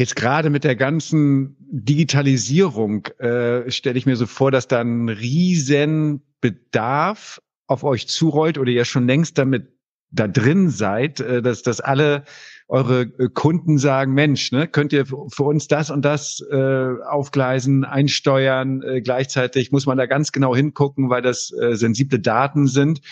Jetzt 0.00 0.16
gerade 0.16 0.48
mit 0.48 0.64
der 0.64 0.76
ganzen 0.76 1.58
Digitalisierung 1.60 3.04
äh, 3.18 3.70
stelle 3.70 3.98
ich 3.98 4.06
mir 4.06 4.16
so 4.16 4.24
vor, 4.24 4.50
dass 4.50 4.66
da 4.66 4.80
ein 4.80 5.10
riesen 5.10 6.22
Bedarf 6.40 7.42
auf 7.66 7.84
euch 7.84 8.08
zurollt 8.08 8.56
oder 8.56 8.70
ihr 8.70 8.86
schon 8.86 9.06
längst 9.06 9.36
damit 9.36 9.74
da 10.10 10.26
drin 10.26 10.70
seid, 10.70 11.20
äh, 11.20 11.42
dass, 11.42 11.60
dass 11.60 11.82
alle 11.82 12.24
eure 12.66 13.02
äh, 13.02 13.28
Kunden 13.28 13.76
sagen, 13.76 14.14
Mensch, 14.14 14.52
ne, 14.52 14.68
könnt 14.68 14.94
ihr 14.94 15.04
für 15.04 15.42
uns 15.42 15.68
das 15.68 15.90
und 15.90 16.02
das 16.02 16.42
äh, 16.50 16.94
aufgleisen, 17.06 17.84
einsteuern. 17.84 18.80
Äh, 18.80 19.02
gleichzeitig 19.02 19.70
muss 19.70 19.84
man 19.84 19.98
da 19.98 20.06
ganz 20.06 20.32
genau 20.32 20.56
hingucken, 20.56 21.10
weil 21.10 21.20
das 21.20 21.52
äh, 21.52 21.76
sensible 21.76 22.20
Daten 22.20 22.68
sind. 22.68 23.02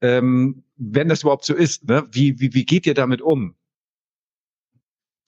Ähm, 0.00 0.64
wenn 0.78 1.10
das 1.10 1.20
überhaupt 1.20 1.44
so 1.44 1.52
ist, 1.52 1.86
ne? 1.86 2.06
wie, 2.10 2.40
wie, 2.40 2.54
wie 2.54 2.64
geht 2.64 2.86
ihr 2.86 2.94
damit 2.94 3.20
um? 3.20 3.56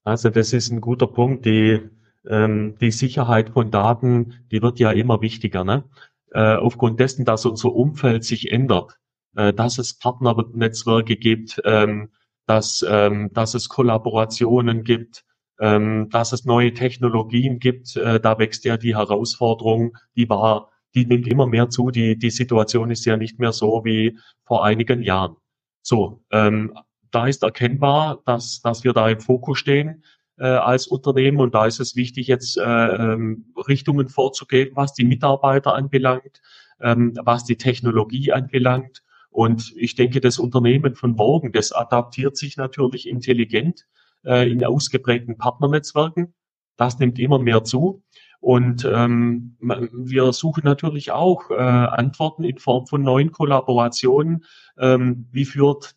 Also 0.05 0.31
das 0.31 0.53
ist 0.53 0.71
ein 0.71 0.81
guter 0.81 1.07
Punkt. 1.07 1.45
Die, 1.47 1.81
ähm, 2.29 2.77
die 2.81 2.91
Sicherheit 2.91 3.51
von 3.51 3.71
Daten, 3.71 4.45
die 4.51 4.63
wird 4.63 4.79
ja 4.79 4.91
immer 4.91 5.21
wichtiger. 5.21 5.65
Ne? 5.65 5.85
Äh, 6.33 6.57
aufgrund 6.57 7.01
dessen, 7.01 7.25
dass 7.25 7.47
unser 7.47 7.73
Umfeld 7.73 8.25
sich 8.25 8.51
ändert, 8.51 8.99
äh, 9.37 9.53
dass 9.53 9.79
es 9.79 9.99
Partnernetzwerke 9.99 11.17
gibt, 11.17 11.61
ähm, 11.65 12.11
dass, 12.47 12.85
ähm, 12.89 13.31
dass 13.33 13.55
es 13.55 13.69
Kollaborationen 13.69 14.83
gibt, 14.83 15.25
ähm, 15.61 16.09
dass 16.11 16.33
es 16.33 16.45
neue 16.45 16.75
Technologien 16.75 17.59
gibt. 17.59 17.97
Äh, 17.97 18.19
da 18.21 18.39
wächst 18.39 18.65
ja 18.65 18.77
die 18.77 18.97
Herausforderung, 18.97 19.97
die 20.17 20.29
war, 20.29 20.71
die 20.95 21.07
nimmt 21.07 21.29
immer 21.29 21.47
mehr 21.47 21.71
zu. 21.71 21.91
Die, 21.91 22.19
die 22.19 22.31
Situation 22.31 22.91
ist 22.91 23.05
ja 23.05 23.17
nicht 23.17 23.39
mehr 23.39 23.53
so 23.53 23.85
wie 23.85 24.19
vor 24.45 24.65
einigen 24.65 25.03
Jahren. 25.03 25.37
So, 25.83 26.23
ähm, 26.31 26.73
da 27.13 27.27
ist 27.27 27.43
erkennbar, 27.43 28.23
dass, 28.27 28.61
dass 28.63 28.85
wir 28.85 28.93
da 28.93 29.09
im 29.09 29.21
Fokus 29.21 29.59
stehen 29.59 30.03
äh, 30.39 30.47
als 30.47 30.87
Unternehmen 30.87 31.41
und 31.41 31.55
da 31.55 31.67
ist 31.67 31.79
es 31.79 31.95
wichtig, 31.95 32.27
jetzt 32.27 32.57
äh, 32.57 32.63
ähm, 32.63 33.53
Richtungen 33.69 34.09
vorzugehen, 34.09 34.71
was 34.75 34.95
die 34.95 35.05
Mitarbeiter 35.05 35.75
anbelangt, 35.75 36.41
ähm, 36.81 37.15
was 37.23 37.45
die 37.45 37.57
Technologie 37.57 38.33
anbelangt. 38.33 39.03
Und 39.31 39.73
ich 39.77 39.95
denke, 39.95 40.21
das 40.21 40.39
Unternehmen 40.39 40.95
von 40.95 41.13
morgen, 41.13 41.53
das 41.53 41.73
adaptiert 41.73 42.37
sich 42.37 42.57
natürlich 42.57 43.09
intelligent 43.09 43.87
äh, 44.25 44.51
in 44.51 44.65
ausgeprägten 44.65 45.39
Partnernetzwerken. 45.39 46.35
Das 46.77 46.99
nimmt 46.99 47.19
immer 47.19 47.39
mehr 47.39 47.65
zu. 47.65 48.03
Und 48.41 48.85
ähm, 48.85 49.57
wir 49.61 50.33
suchen 50.33 50.65
natürlich 50.65 51.13
auch 51.13 51.51
äh, 51.51 51.55
Antworten 51.55 52.43
in 52.43 52.59
Form 52.59 52.87
von 52.87 53.03
neuen 53.03 53.31
Kollaborationen. 53.31 54.45
Ähm, 54.77 55.29
wie 55.31 55.45
führt 55.45 55.95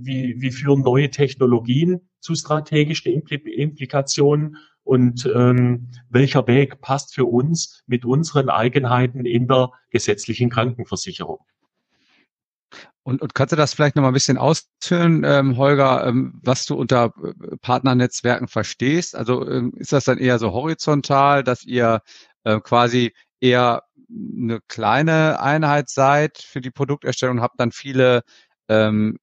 wie, 0.00 0.40
wie 0.40 0.50
führen 0.50 0.82
neue 0.82 1.10
Technologien 1.10 2.08
zu 2.20 2.34
strategischen 2.34 3.12
Implikationen 3.12 4.56
und 4.82 5.26
ähm, 5.34 5.88
welcher 6.10 6.46
Weg 6.46 6.80
passt 6.80 7.14
für 7.14 7.24
uns 7.24 7.82
mit 7.86 8.04
unseren 8.04 8.50
Eigenheiten 8.50 9.24
in 9.24 9.48
der 9.48 9.70
gesetzlichen 9.90 10.50
Krankenversicherung. 10.50 11.40
Und, 13.02 13.20
und 13.20 13.34
kannst 13.34 13.52
du 13.52 13.56
das 13.56 13.74
vielleicht 13.74 13.96
noch 13.96 14.02
mal 14.02 14.08
ein 14.08 14.14
bisschen 14.14 14.38
ausführen, 14.38 15.24
ähm, 15.24 15.56
Holger, 15.58 16.06
ähm, 16.06 16.40
was 16.42 16.64
du 16.64 16.74
unter 16.74 17.12
äh, 17.22 17.56
Partnernetzwerken 17.58 18.48
verstehst? 18.48 19.14
Also 19.14 19.46
ähm, 19.48 19.72
ist 19.76 19.92
das 19.92 20.04
dann 20.04 20.18
eher 20.18 20.38
so 20.38 20.52
horizontal, 20.52 21.44
dass 21.44 21.64
ihr 21.64 22.00
äh, 22.44 22.60
quasi 22.60 23.12
eher 23.40 23.82
eine 24.10 24.60
kleine 24.68 25.40
Einheit 25.40 25.90
seid 25.90 26.38
für 26.38 26.62
die 26.62 26.70
Produkterstellung, 26.70 27.42
habt 27.42 27.60
dann 27.60 27.72
viele 27.72 28.22
ähm, 28.68 29.18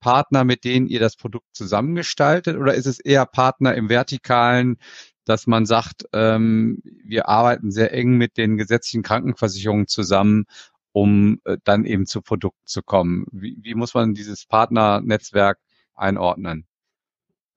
Partner, 0.00 0.44
mit 0.44 0.64
denen 0.64 0.86
ihr 0.86 1.00
das 1.00 1.16
Produkt 1.16 1.46
zusammengestaltet 1.52 2.56
oder 2.56 2.74
ist 2.74 2.86
es 2.86 3.00
eher 3.00 3.26
Partner 3.26 3.74
im 3.74 3.88
Vertikalen, 3.88 4.78
dass 5.24 5.46
man 5.46 5.66
sagt, 5.66 6.04
ähm, 6.12 6.80
wir 7.04 7.28
arbeiten 7.28 7.70
sehr 7.72 7.92
eng 7.92 8.12
mit 8.12 8.36
den 8.36 8.56
gesetzlichen 8.56 9.02
Krankenversicherungen 9.02 9.88
zusammen, 9.88 10.46
um 10.92 11.40
äh, 11.44 11.58
dann 11.64 11.84
eben 11.84 12.06
zu 12.06 12.22
Produkten 12.22 12.66
zu 12.66 12.82
kommen? 12.82 13.26
Wie, 13.32 13.56
wie 13.60 13.74
muss 13.74 13.94
man 13.94 14.14
dieses 14.14 14.46
Partnernetzwerk 14.46 15.58
einordnen? 15.94 16.66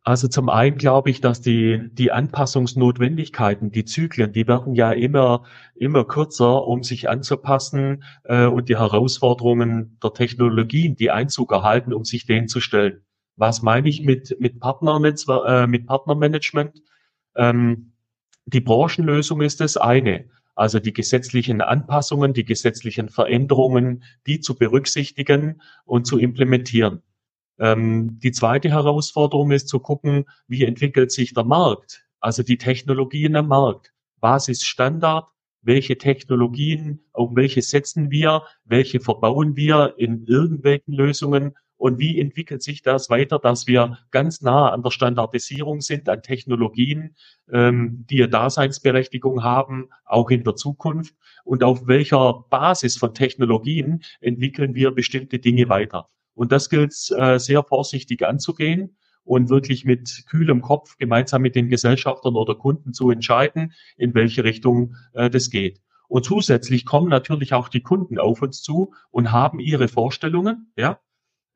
Also 0.03 0.27
zum 0.27 0.49
einen 0.49 0.77
glaube 0.77 1.09
ich, 1.09 1.21
dass 1.21 1.41
die, 1.41 1.89
die 1.91 2.11
Anpassungsnotwendigkeiten, 2.11 3.71
die 3.71 3.85
Zyklen, 3.85 4.31
die 4.31 4.47
werden 4.47 4.73
ja 4.73 4.91
immer, 4.91 5.43
immer 5.75 6.05
kürzer, 6.05 6.65
um 6.65 6.83
sich 6.83 7.09
anzupassen 7.09 8.03
äh, 8.23 8.45
und 8.45 8.69
die 8.69 8.77
Herausforderungen 8.77 9.99
der 10.01 10.13
Technologien, 10.13 10.95
die 10.95 11.11
Einzug 11.11 11.51
erhalten, 11.51 11.93
um 11.93 12.05
sich 12.05 12.25
denen 12.25 12.47
zu 12.47 12.61
stellen. 12.61 13.03
Was 13.35 13.61
meine 13.61 13.89
ich 13.89 14.01
mit, 14.01 14.35
mit, 14.39 14.59
Partnernetzwer 14.59 15.45
äh, 15.45 15.67
mit 15.67 15.85
Partnermanagement? 15.85 16.81
Ähm, 17.35 17.93
die 18.45 18.61
Branchenlösung 18.61 19.41
ist 19.41 19.59
das 19.59 19.77
eine. 19.77 20.29
Also 20.55 20.79
die 20.79 20.93
gesetzlichen 20.93 21.61
Anpassungen, 21.61 22.33
die 22.33 22.43
gesetzlichen 22.45 23.09
Veränderungen, 23.09 24.03
die 24.27 24.39
zu 24.39 24.57
berücksichtigen 24.57 25.61
und 25.85 26.05
zu 26.05 26.17
implementieren. 26.17 27.01
Ähm, 27.59 28.19
die 28.19 28.31
zweite 28.31 28.69
Herausforderung 28.69 29.51
ist 29.51 29.67
zu 29.67 29.79
gucken, 29.79 30.25
wie 30.47 30.63
entwickelt 30.63 31.11
sich 31.11 31.33
der 31.33 31.43
Markt, 31.43 32.05
also 32.19 32.41
die 32.41 32.57
Technologien 32.57 33.35
am 33.35 33.47
Markt. 33.47 33.93
Was 34.21 34.47
ist 34.47 34.65
Standard? 34.65 35.27
Welche 35.61 35.97
Technologien, 35.97 37.01
auf 37.11 37.31
welche 37.35 37.61
setzen 37.61 38.11
wir? 38.11 38.43
Welche 38.63 39.01
verbauen 39.01 39.57
wir 39.57 39.95
in 39.97 40.25
irgendwelchen 40.25 40.93
Lösungen? 40.93 41.53
Und 41.75 41.97
wie 41.97 42.19
entwickelt 42.19 42.61
sich 42.61 42.81
das 42.81 43.09
weiter, 43.09 43.39
dass 43.39 43.65
wir 43.65 43.97
ganz 44.11 44.41
nah 44.41 44.69
an 44.69 44.83
der 44.83 44.91
Standardisierung 44.91 45.79
sind, 45.79 46.09
an 46.09 46.21
Technologien, 46.21 47.15
ähm, 47.51 48.05
die 48.09 48.21
eine 48.21 48.29
Daseinsberechtigung 48.29 49.43
haben, 49.43 49.89
auch 50.05 50.29
in 50.29 50.43
der 50.43 50.55
Zukunft? 50.55 51.15
Und 51.45 51.63
auf 51.63 51.87
welcher 51.87 52.45
Basis 52.49 52.97
von 52.97 53.13
Technologien 53.13 54.03
entwickeln 54.19 54.75
wir 54.75 54.91
bestimmte 54.91 55.39
Dinge 55.39 55.69
weiter? 55.69 56.09
Und 56.39 56.53
das 56.53 56.69
gilt 56.69 56.93
äh, 57.17 57.37
sehr 57.37 57.63
vorsichtig 57.63 58.25
anzugehen 58.25 58.95
und 59.25 59.49
wirklich 59.49 59.83
mit 59.83 60.23
kühlem 60.29 60.61
Kopf 60.61 60.95
gemeinsam 60.95 61.41
mit 61.41 61.53
den 61.53 61.67
Gesellschaftern 61.67 62.37
oder 62.37 62.55
Kunden 62.55 62.93
zu 62.93 63.11
entscheiden, 63.11 63.73
in 63.97 64.13
welche 64.13 64.45
Richtung 64.45 64.95
äh, 65.11 65.29
das 65.29 65.49
geht. 65.49 65.81
Und 66.07 66.23
zusätzlich 66.23 66.85
kommen 66.85 67.09
natürlich 67.09 67.53
auch 67.53 67.67
die 67.67 67.81
Kunden 67.81 68.17
auf 68.19 68.41
uns 68.41 68.61
zu 68.61 68.93
und 69.11 69.33
haben 69.33 69.59
ihre 69.59 69.89
Vorstellungen, 69.89 70.71
ja, 70.77 71.01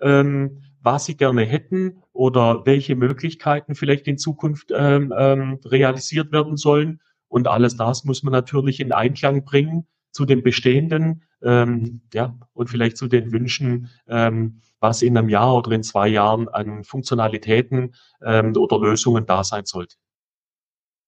ähm, 0.02 0.64
was 0.82 1.06
sie 1.06 1.16
gerne 1.16 1.46
hätten 1.46 2.04
oder 2.12 2.66
welche 2.66 2.98
Möglichkeiten 2.98 3.76
vielleicht 3.76 4.06
in 4.10 4.18
Zukunft 4.18 4.74
ähm, 4.76 5.14
ähm, 5.18 5.62
realisiert 5.64 6.34
werden 6.34 6.58
sollen. 6.58 7.00
Und 7.30 7.48
alles 7.48 7.78
das 7.78 8.04
muss 8.04 8.22
man 8.22 8.34
natürlich 8.34 8.82
in 8.82 8.92
Einklang 8.92 9.46
bringen 9.46 9.88
zu 10.14 10.26
den 10.26 10.44
bestehenden 10.44 11.24
ähm, 11.42 12.02
ja, 12.14 12.38
und 12.54 12.70
vielleicht 12.70 12.98
zu 12.98 13.08
den 13.08 13.32
Wünschen, 13.34 13.90
ähm, 14.08 14.62
was 14.80 15.02
in 15.02 15.18
einem 15.18 15.30
Jahr 15.30 15.56
oder 15.56 15.72
in 15.72 15.84
zwei 15.84 16.08
Jahren 16.08 16.48
an 16.48 16.84
Funktionalitäten 16.84 17.94
ähm, 18.22 18.56
oder 18.56 18.80
Lösungen 18.80 19.26
da 19.26 19.44
sein 19.44 19.66
sollte. 19.66 19.96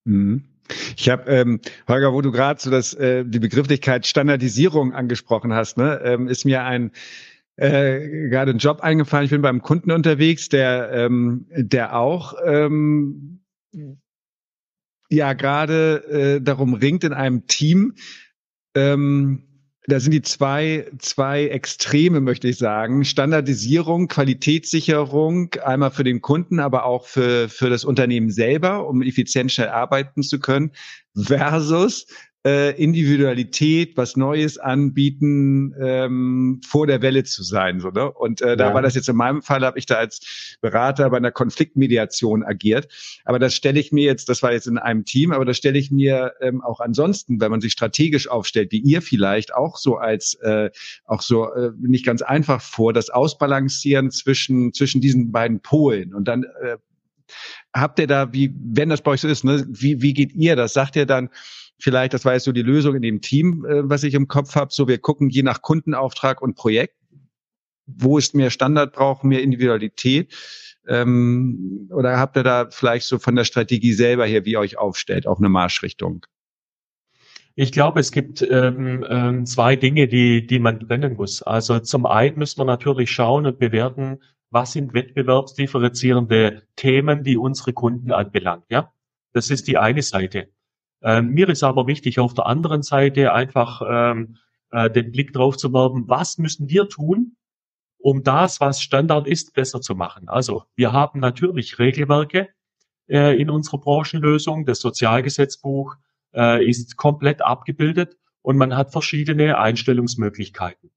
Mhm. 0.05 0.43
Ich 0.97 1.09
habe, 1.09 1.29
ähm, 1.31 1.61
Holger, 1.87 2.13
wo 2.13 2.21
du 2.21 2.31
gerade 2.31 2.59
so 2.59 2.71
das, 2.71 2.93
äh, 2.95 3.23
die 3.23 3.39
Begrifflichkeit 3.39 4.07
Standardisierung 4.07 4.93
angesprochen 4.93 5.53
hast, 5.53 5.77
ne, 5.77 6.01
ähm, 6.03 6.27
ist 6.27 6.43
mir 6.43 6.63
ein 6.63 6.91
äh, 7.57 8.29
gerade 8.29 8.51
ein 8.51 8.57
Job 8.57 8.81
eingefallen. 8.81 9.25
Ich 9.25 9.31
bin 9.31 9.41
beim 9.41 9.61
Kunden 9.61 9.91
unterwegs, 9.91 10.49
der, 10.49 10.91
ähm, 10.91 11.45
der 11.51 11.95
auch 11.95 12.33
ähm, 12.45 13.41
ja 15.09 15.33
gerade 15.33 16.37
äh, 16.37 16.41
darum 16.41 16.73
ringt 16.73 17.03
in 17.03 17.13
einem 17.13 17.47
Team, 17.47 17.93
ähm, 18.75 19.43
da 19.87 19.99
sind 19.99 20.13
die 20.13 20.21
zwei, 20.23 20.87
zwei 20.97 21.47
Extreme, 21.47 22.19
möchte 22.19 22.47
ich 22.47 22.57
sagen. 22.57 23.05
Standardisierung, 23.05 24.07
Qualitätssicherung, 24.07 25.53
einmal 25.63 25.91
für 25.91 26.03
den 26.03 26.21
Kunden, 26.21 26.59
aber 26.59 26.85
auch 26.85 27.05
für, 27.05 27.49
für 27.49 27.69
das 27.69 27.85
Unternehmen 27.85 28.31
selber, 28.31 28.87
um 28.87 29.03
effizient 29.03 29.51
schnell 29.51 29.69
arbeiten 29.69 30.23
zu 30.23 30.39
können, 30.39 30.71
versus 31.15 32.07
äh, 32.45 32.71
Individualität, 32.81 33.97
was 33.97 34.15
Neues 34.15 34.59
anbieten, 34.59 35.73
ähm, 35.81 36.61
vor 36.65 36.85
der 36.85 37.01
Welle 37.01 37.23
zu 37.23 37.41
sein. 37.41 37.79
So, 37.79 37.89
ne? 37.89 38.11
Und 38.11 38.39
äh, 38.41 38.55
da 38.55 38.67
ja. 38.67 38.73
war 38.73 38.83
das 38.83 38.93
jetzt 38.93 39.09
in 39.09 39.15
meinem 39.15 39.41
Fall, 39.41 39.65
habe 39.65 39.79
ich 39.79 39.87
da 39.87 39.95
als 39.95 40.57
Berater 40.61 41.09
bei 41.09 41.17
einer 41.17 41.31
Konfliktmediation 41.31 42.43
agiert. 42.43 42.87
Aber 43.25 43.39
das 43.39 43.55
stelle 43.55 43.79
ich 43.79 43.91
mir 43.91 44.03
jetzt, 44.03 44.29
das 44.29 44.43
war 44.43 44.53
jetzt 44.53 44.67
in 44.67 44.77
einem 44.77 45.05
Team, 45.05 45.31
aber 45.31 45.43
das 45.43 45.57
stelle 45.57 45.79
ich 45.79 45.89
mir 45.89 46.33
ähm, 46.39 46.61
auch 46.61 46.81
ansonsten, 46.81 47.41
wenn 47.41 47.49
man 47.49 47.61
sich 47.61 47.71
strategisch 47.71 48.27
aufstellt, 48.27 48.71
wie 48.71 48.79
ihr 48.79 49.01
vielleicht 49.01 49.55
auch 49.55 49.77
so 49.77 49.95
als 49.97 50.35
äh, 50.35 50.69
auch 51.05 51.23
so 51.23 51.51
äh, 51.51 51.71
nicht 51.79 52.05
ganz 52.05 52.21
einfach 52.21 52.61
vor, 52.61 52.93
das 52.93 53.09
Ausbalancieren 53.09 54.11
zwischen 54.11 54.71
zwischen 54.71 55.01
diesen 55.01 55.31
beiden 55.31 55.61
Polen 55.61 56.13
und 56.13 56.27
dann 56.27 56.43
äh, 56.43 56.77
habt 57.73 57.99
ihr 57.99 58.07
da, 58.07 58.31
wie, 58.33 58.53
wenn 58.55 58.89
das 58.89 59.01
bei 59.01 59.11
euch 59.11 59.21
so 59.21 59.27
ist, 59.27 59.43
ne, 59.43 59.65
wie, 59.67 60.01
wie 60.01 60.13
geht 60.13 60.33
ihr 60.33 60.55
das? 60.55 60.73
Sagt 60.73 60.95
ihr 60.95 61.05
dann, 61.05 61.29
vielleicht, 61.79 62.13
das 62.13 62.25
war 62.25 62.33
jetzt 62.33 62.45
so 62.45 62.51
die 62.51 62.61
Lösung 62.61 62.95
in 62.95 63.01
dem 63.01 63.21
Team, 63.21 63.65
äh, 63.65 63.89
was 63.89 64.03
ich 64.03 64.13
im 64.13 64.27
Kopf 64.27 64.55
habe, 64.55 64.71
so 64.71 64.87
wir 64.87 64.97
gucken 64.97 65.29
je 65.29 65.43
nach 65.43 65.61
Kundenauftrag 65.61 66.41
und 66.41 66.55
Projekt, 66.55 66.95
wo 67.85 68.17
ist 68.17 68.35
mehr 68.35 68.49
Standard 68.49 68.93
braucht, 68.93 69.23
mehr 69.23 69.41
Individualität. 69.41 70.33
Ähm, 70.87 71.89
oder 71.91 72.17
habt 72.19 72.37
ihr 72.37 72.43
da 72.43 72.67
vielleicht 72.69 73.07
so 73.07 73.19
von 73.19 73.35
der 73.35 73.43
Strategie 73.43 73.93
selber 73.93 74.25
her, 74.25 74.45
wie 74.45 74.51
ihr 74.51 74.59
euch 74.59 74.77
aufstellt, 74.77 75.27
auch 75.27 75.39
eine 75.39 75.49
Marschrichtung? 75.49 76.25
Ich 77.55 77.71
glaube, 77.71 78.01
es 78.01 78.11
gibt 78.11 78.41
ähm, 78.41 79.05
ähm, 79.09 79.45
zwei 79.45 79.77
Dinge, 79.77 80.07
die, 80.07 80.45
die 80.45 80.59
man 80.59 80.79
trennen 80.79 81.15
muss. 81.15 81.41
Also 81.41 81.79
zum 81.79 82.05
einen 82.05 82.37
müssen 82.37 82.59
wir 82.59 82.65
natürlich 82.65 83.11
schauen 83.11 83.45
und 83.45 83.59
bewerten, 83.59 84.19
was 84.49 84.73
sind 84.73 84.93
wettbewerbsdifferenzierende 84.93 86.63
Themen, 86.75 87.23
die 87.23 87.37
unsere 87.37 87.73
Kunden 87.73 88.11
anbelangt. 88.11 88.65
Ja, 88.69 88.91
das 89.31 89.49
ist 89.49 89.67
die 89.67 89.77
eine 89.77 90.01
Seite. 90.01 90.49
Ähm, 91.05 91.29
mir 91.29 91.47
ist 91.49 91.63
aber 91.63 91.85
wichtig, 91.85 92.19
auf 92.19 92.33
der 92.33 92.47
anderen 92.47 92.81
Seite 92.81 93.31
einfach 93.31 93.83
ähm, 93.87 94.37
äh, 94.71 94.89
den 94.89 95.11
Blick 95.11 95.33
drauf 95.33 95.55
zu 95.55 95.71
werfen, 95.71 96.05
was 96.07 96.39
müssen 96.39 96.67
wir 96.67 96.89
tun, 96.89 97.37
um 97.99 98.23
das, 98.23 98.59
was 98.59 98.81
Standard 98.81 99.27
ist, 99.27 99.53
besser 99.53 99.81
zu 99.81 99.93
machen. 99.93 100.27
Also 100.27 100.63
wir 100.75 100.93
haben 100.93 101.19
natürlich 101.19 101.77
Regelwerke 101.77 102.49
äh, 103.07 103.39
in 103.39 103.51
unserer 103.51 103.77
Branchenlösung. 103.77 104.65
Das 104.65 104.79
Sozialgesetzbuch 104.79 105.95
äh, 106.33 106.67
ist 106.67 106.97
komplett 106.97 107.43
abgebildet 107.43 108.17
und 108.41 108.57
man 108.57 108.75
hat 108.75 108.91
verschiedene 108.91 109.59
Einstellungsmöglichkeiten. 109.59 110.89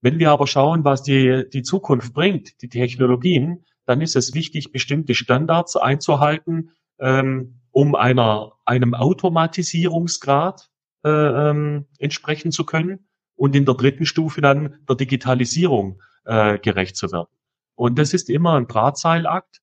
Wenn 0.00 0.18
wir 0.18 0.32
aber 0.32 0.48
schauen, 0.48 0.84
was 0.84 1.04
die, 1.04 1.44
die 1.52 1.62
Zukunft 1.62 2.12
bringt, 2.14 2.60
die 2.62 2.68
Technologien, 2.68 3.64
dann 3.84 4.00
ist 4.00 4.16
es 4.16 4.34
wichtig, 4.34 4.72
bestimmte 4.72 5.14
Standards 5.14 5.76
einzuhalten, 5.76 6.70
ähm, 6.98 7.60
um 7.76 7.94
einer, 7.94 8.52
einem 8.64 8.94
Automatisierungsgrad 8.94 10.70
äh, 11.04 11.10
ähm, 11.10 11.84
entsprechen 11.98 12.50
zu 12.50 12.64
können 12.64 13.06
und 13.34 13.54
in 13.54 13.66
der 13.66 13.74
dritten 13.74 14.06
Stufe 14.06 14.40
dann 14.40 14.78
der 14.88 14.96
Digitalisierung 14.96 16.00
äh, 16.24 16.58
gerecht 16.58 16.96
zu 16.96 17.12
werden. 17.12 17.28
Und 17.74 17.98
das 17.98 18.14
ist 18.14 18.30
immer 18.30 18.54
ein 18.54 18.66
Drahtseilakt, 18.66 19.60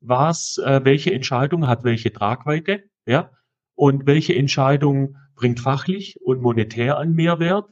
was, 0.00 0.58
äh, 0.58 0.80
welche 0.82 1.14
Entscheidung 1.14 1.68
hat 1.68 1.84
welche 1.84 2.12
Tragweite, 2.12 2.82
ja, 3.06 3.30
und 3.76 4.06
welche 4.06 4.34
Entscheidung 4.34 5.16
bringt 5.36 5.60
fachlich 5.60 6.20
und 6.20 6.42
monetär 6.42 6.98
einen 6.98 7.14
Mehrwert, 7.14 7.70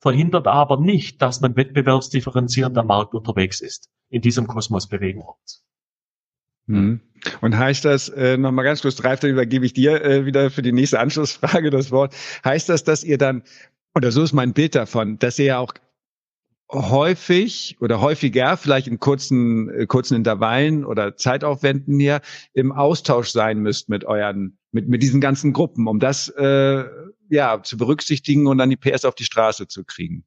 verhindert 0.00 0.48
aber 0.48 0.80
nicht, 0.80 1.22
dass 1.22 1.40
man 1.40 1.54
wettbewerbsdifferenzierend 1.54 2.76
am 2.76 2.88
Markt 2.88 3.14
unterwegs 3.14 3.60
ist. 3.60 3.92
In 4.08 4.22
diesem 4.22 4.48
Kosmos 4.48 4.88
bewegen 4.88 5.20
wir. 5.20 5.63
Mhm. 6.66 7.00
Und 7.40 7.56
heißt 7.56 7.84
das, 7.84 8.08
äh, 8.10 8.36
nochmal 8.36 8.64
ganz 8.64 8.82
kurz, 8.82 9.02
Ralf, 9.02 9.20
dann 9.20 9.30
übergebe 9.30 9.64
ich 9.64 9.72
dir 9.72 10.04
äh, 10.04 10.26
wieder 10.26 10.50
für 10.50 10.62
die 10.62 10.72
nächste 10.72 11.00
Anschlussfrage 11.00 11.70
das 11.70 11.90
Wort. 11.90 12.14
Heißt 12.44 12.68
das, 12.68 12.84
dass 12.84 13.02
ihr 13.02 13.18
dann, 13.18 13.42
oder 13.94 14.12
so 14.12 14.22
ist 14.22 14.32
mein 14.32 14.52
Bild 14.52 14.74
davon, 14.74 15.18
dass 15.18 15.38
ihr 15.38 15.46
ja 15.46 15.58
auch 15.58 15.72
häufig 16.70 17.76
oder 17.80 18.00
häufiger, 18.00 18.56
vielleicht 18.56 18.88
in 18.88 18.98
kurzen, 18.98 19.70
äh, 19.70 19.86
kurzen 19.86 20.16
Intervallen 20.16 20.84
oder 20.84 21.16
Zeitaufwänden 21.16 21.98
hier, 21.98 22.20
im 22.52 22.72
Austausch 22.72 23.28
sein 23.28 23.60
müsst 23.60 23.88
mit 23.88 24.04
euren, 24.04 24.58
mit, 24.72 24.88
mit 24.88 25.02
diesen 25.02 25.20
ganzen 25.20 25.52
Gruppen, 25.52 25.86
um 25.86 26.00
das 26.00 26.28
äh, 26.28 26.84
ja 27.30 27.62
zu 27.62 27.76
berücksichtigen 27.76 28.46
und 28.46 28.58
dann 28.58 28.70
die 28.70 28.76
PS 28.76 29.04
auf 29.04 29.14
die 29.14 29.24
Straße 29.24 29.66
zu 29.68 29.84
kriegen? 29.84 30.24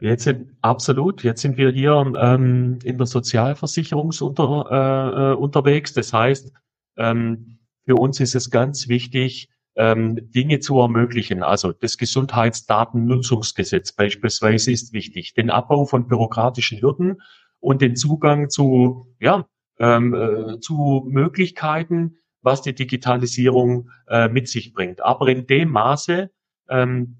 Jetzt 0.00 0.24
sind 0.24 0.52
absolut. 0.60 1.22
Jetzt 1.22 1.42
sind 1.42 1.56
wir 1.56 1.70
hier 1.70 2.12
ähm, 2.18 2.78
in 2.84 2.98
der 2.98 3.06
Sozialversicherung 3.06 4.12
unter, 4.20 4.66
äh, 4.70 5.32
äh, 5.32 5.34
unterwegs. 5.34 5.94
Das 5.94 6.12
heißt, 6.12 6.52
ähm, 6.96 7.58
für 7.84 7.94
uns 7.96 8.20
ist 8.20 8.34
es 8.34 8.50
ganz 8.50 8.88
wichtig, 8.88 9.48
ähm, 9.76 10.18
Dinge 10.32 10.60
zu 10.60 10.78
ermöglichen. 10.80 11.42
Also 11.42 11.72
das 11.72 11.98
Gesundheitsdatennutzungsgesetz 11.98 13.92
beispielsweise 13.92 14.72
ist 14.72 14.92
wichtig. 14.92 15.34
Den 15.34 15.50
Abbau 15.50 15.84
von 15.84 16.08
bürokratischen 16.08 16.80
Hürden 16.80 17.22
und 17.60 17.82
den 17.82 17.96
Zugang 17.96 18.50
zu, 18.50 19.14
ja, 19.20 19.46
ähm, 19.78 20.14
äh, 20.14 20.60
zu 20.60 21.06
Möglichkeiten, 21.08 22.16
was 22.42 22.62
die 22.62 22.74
Digitalisierung 22.74 23.90
äh, 24.08 24.28
mit 24.28 24.48
sich 24.48 24.72
bringt. 24.72 25.02
Aber 25.02 25.28
in 25.28 25.46
dem 25.46 25.70
Maße, 25.70 26.30
ähm, 26.68 27.18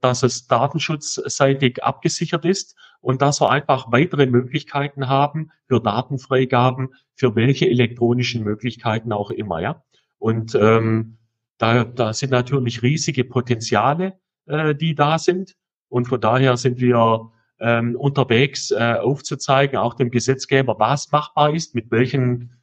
dass 0.00 0.22
es 0.22 0.46
datenschutzseitig 0.46 1.82
abgesichert 1.82 2.44
ist 2.44 2.76
und 3.00 3.22
dass 3.22 3.40
wir 3.40 3.50
einfach 3.50 3.90
weitere 3.92 4.26
Möglichkeiten 4.26 5.08
haben 5.08 5.50
für 5.66 5.80
Datenfreigaben, 5.80 6.94
für 7.14 7.34
welche 7.34 7.68
elektronischen 7.68 8.44
Möglichkeiten 8.44 9.12
auch 9.12 9.30
immer, 9.30 9.60
ja. 9.60 9.82
Und 10.18 10.54
ähm, 10.54 11.18
da, 11.58 11.84
da 11.84 12.12
sind 12.12 12.30
natürlich 12.30 12.82
riesige 12.82 13.24
Potenziale, 13.24 14.18
äh, 14.46 14.74
die 14.74 14.94
da 14.94 15.18
sind. 15.18 15.56
Und 15.88 16.06
von 16.06 16.20
daher 16.20 16.56
sind 16.56 16.80
wir 16.80 17.30
ähm, 17.60 17.96
unterwegs, 17.96 18.70
äh, 18.70 18.96
aufzuzeigen, 19.00 19.78
auch 19.78 19.94
dem 19.94 20.10
Gesetzgeber, 20.10 20.78
was 20.78 21.10
machbar 21.10 21.54
ist, 21.54 21.74
mit 21.74 21.90
welchen 21.90 22.58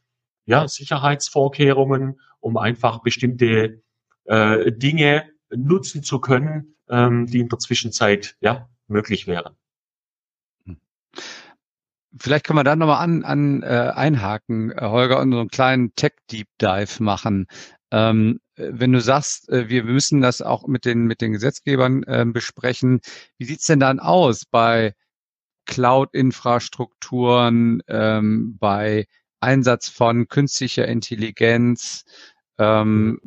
ja, 0.46 0.68
Sicherheitsvorkehrungen, 0.68 2.20
um 2.40 2.58
einfach 2.58 3.02
bestimmte 3.02 3.82
äh, 4.26 4.72
Dinge 4.72 5.26
nutzen 5.54 6.04
zu 6.04 6.20
können, 6.20 6.75
ähm, 6.90 7.28
die 7.28 7.40
in 7.40 7.50
der 7.50 7.60
Zwischenzeit 7.60 8.36
ja 8.40 8.70
möglich 8.88 9.28
wären. 9.28 9.56
Hm. 10.66 10.78
Vielleicht 12.18 12.46
können 12.46 12.60
wir 12.60 12.64
da 12.64 12.76
nochmal 12.76 13.04
an, 13.04 13.24
an 13.24 13.64
äh, 13.64 13.92
einhaken, 13.94 14.72
äh, 14.72 14.82
Holger, 14.82 15.20
und 15.20 15.32
so 15.32 15.40
einen 15.40 15.50
kleinen 15.50 15.94
Tech-Deep 15.96 16.48
Dive 16.62 17.04
machen. 17.04 17.48
Ähm, 17.92 18.40
wenn 18.56 18.94
du 18.94 19.02
sagst, 19.02 19.50
äh, 19.50 19.70
wir 19.70 19.84
müssen 19.84 20.22
das 20.22 20.42
auch 20.42 20.68
mit 20.68 20.86
den, 20.86 21.06
mit 21.06 21.22
den 21.22 21.34
Gesetzgebern 21.34 22.04
äh, 22.04 22.26
besprechen, 22.26 23.02
wie 23.38 23.46
sieht's 23.46 23.66
denn 23.66 23.80
dann 23.80 24.00
aus 24.00 24.46
bei 24.46 24.94
Cloud-Infrastrukturen, 25.66 27.82
ähm, 27.88 28.58
bei 28.60 29.08
Einsatz 29.40 29.90
von 29.90 30.28
künstlicher 30.28 30.88
Intelligenz? 30.88 32.06
Ähm, 32.58 33.20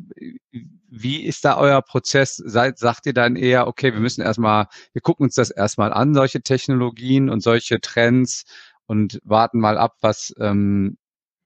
wie 0.90 1.24
ist 1.24 1.44
da 1.44 1.58
euer 1.58 1.82
Prozess? 1.82 2.36
Seid, 2.36 2.78
sagt 2.78 3.06
ihr 3.06 3.12
dann 3.12 3.36
eher, 3.36 3.66
okay, 3.66 3.92
wir 3.92 4.00
müssen 4.00 4.22
erstmal, 4.22 4.66
wir 4.92 5.02
gucken 5.02 5.24
uns 5.24 5.34
das 5.34 5.50
erstmal 5.50 5.92
an, 5.92 6.14
solche 6.14 6.40
Technologien 6.42 7.28
und 7.30 7.42
solche 7.42 7.80
Trends 7.80 8.44
und 8.86 9.20
warten 9.24 9.60
mal 9.60 9.76
ab, 9.78 9.96
was, 10.00 10.34
ähm, 10.38 10.96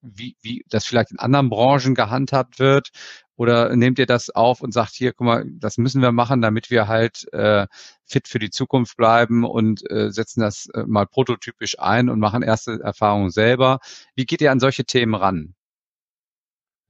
wie, 0.01 0.37
wie 0.43 0.65
das 0.69 0.87
vielleicht 0.87 1.13
in 1.13 1.19
anderen 1.19 1.49
Branchen 1.49 1.95
gehandhabt 1.95 2.59
wird? 2.59 2.91
Oder 3.37 3.75
nehmt 3.75 3.99
ihr 3.99 4.07
das 4.07 4.31
auf 4.31 4.61
und 4.61 4.73
sagt, 4.73 4.93
hier, 4.95 5.13
guck 5.13 5.27
mal, 5.27 5.45
das 5.59 5.79
müssen 5.79 6.03
wir 6.03 6.13
machen, 6.13 6.43
damit 6.43 6.71
wir 6.71 6.87
halt 6.87 7.27
äh, 7.33 7.67
fit 8.05 8.29
für 8.29 8.39
die 8.39 8.51
Zukunft 8.51 8.97
bleiben 8.97 9.45
und 9.45 9.89
äh, 9.91 10.11
setzen 10.13 10.41
das 10.41 10.67
äh, 10.75 10.85
mal 10.87 11.07
prototypisch 11.07 11.79
ein 11.79 12.09
und 12.09 12.21
machen 12.21 12.43
erste 12.43 12.81
Erfahrungen 12.83 13.31
selber. 13.31 13.81
Wie 14.15 14.27
geht 14.27 14.41
ihr 14.43 14.53
an 14.53 14.61
solche 14.61 14.85
Themen 14.85 15.15
ran? 15.15 15.55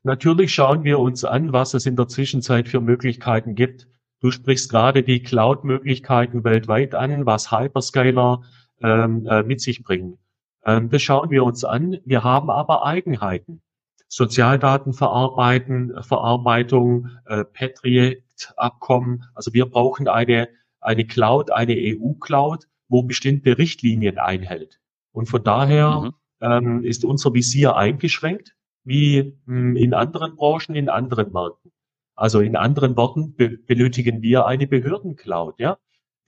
Natürlich 0.04 0.52
schauen 0.52 0.82
wir 0.82 0.98
uns 0.98 1.24
an, 1.24 1.52
was 1.52 1.74
es 1.74 1.86
in 1.86 1.94
der 1.94 2.08
Zwischenzeit 2.08 2.68
für 2.68 2.80
Möglichkeiten 2.80 3.54
gibt. 3.54 3.86
Du 4.20 4.32
sprichst 4.32 4.70
gerade 4.70 5.04
die 5.04 5.22
Cloud-Möglichkeiten 5.22 6.42
weltweit 6.42 6.94
an, 6.94 7.24
was 7.24 7.52
Hyperscaler 7.52 8.42
ähm, 8.82 9.26
äh, 9.26 9.44
mit 9.44 9.60
sich 9.60 9.84
bringen. 9.84 10.18
Ähm, 10.64 10.90
das 10.90 11.02
schauen 11.02 11.30
wir 11.30 11.44
uns 11.44 11.64
an. 11.64 11.98
Wir 12.04 12.24
haben 12.24 12.50
aber 12.50 12.84
Eigenheiten. 12.84 13.62
Sozialdaten 14.08 14.92
verarbeiten, 14.92 15.92
Verarbeitung, 16.02 17.08
äh, 17.26 17.44
Patriot-Abkommen. 17.44 19.24
Also 19.34 19.54
wir 19.54 19.66
brauchen 19.66 20.08
eine, 20.08 20.48
eine 20.80 21.06
Cloud, 21.06 21.50
eine 21.52 21.74
EU-Cloud, 21.74 22.66
wo 22.88 23.04
bestimmte 23.04 23.56
Richtlinien 23.56 24.18
einhält. 24.18 24.80
Und 25.12 25.26
von 25.26 25.44
daher 25.44 26.00
mhm. 26.00 26.12
ähm, 26.40 26.84
ist 26.84 27.04
unser 27.04 27.32
Visier 27.34 27.76
eingeschränkt 27.76 28.54
wie 28.84 29.38
hm, 29.46 29.76
in 29.76 29.94
anderen 29.94 30.36
Branchen, 30.36 30.74
in 30.74 30.88
anderen 30.88 31.32
Märkten. 31.32 31.72
Also 32.14 32.40
in 32.40 32.56
anderen 32.56 32.96
Worten 32.96 33.34
be 33.34 33.58
benötigen 33.66 34.22
wir 34.22 34.46
eine 34.46 34.66
Behördencloud, 34.66 35.58
ja, 35.58 35.78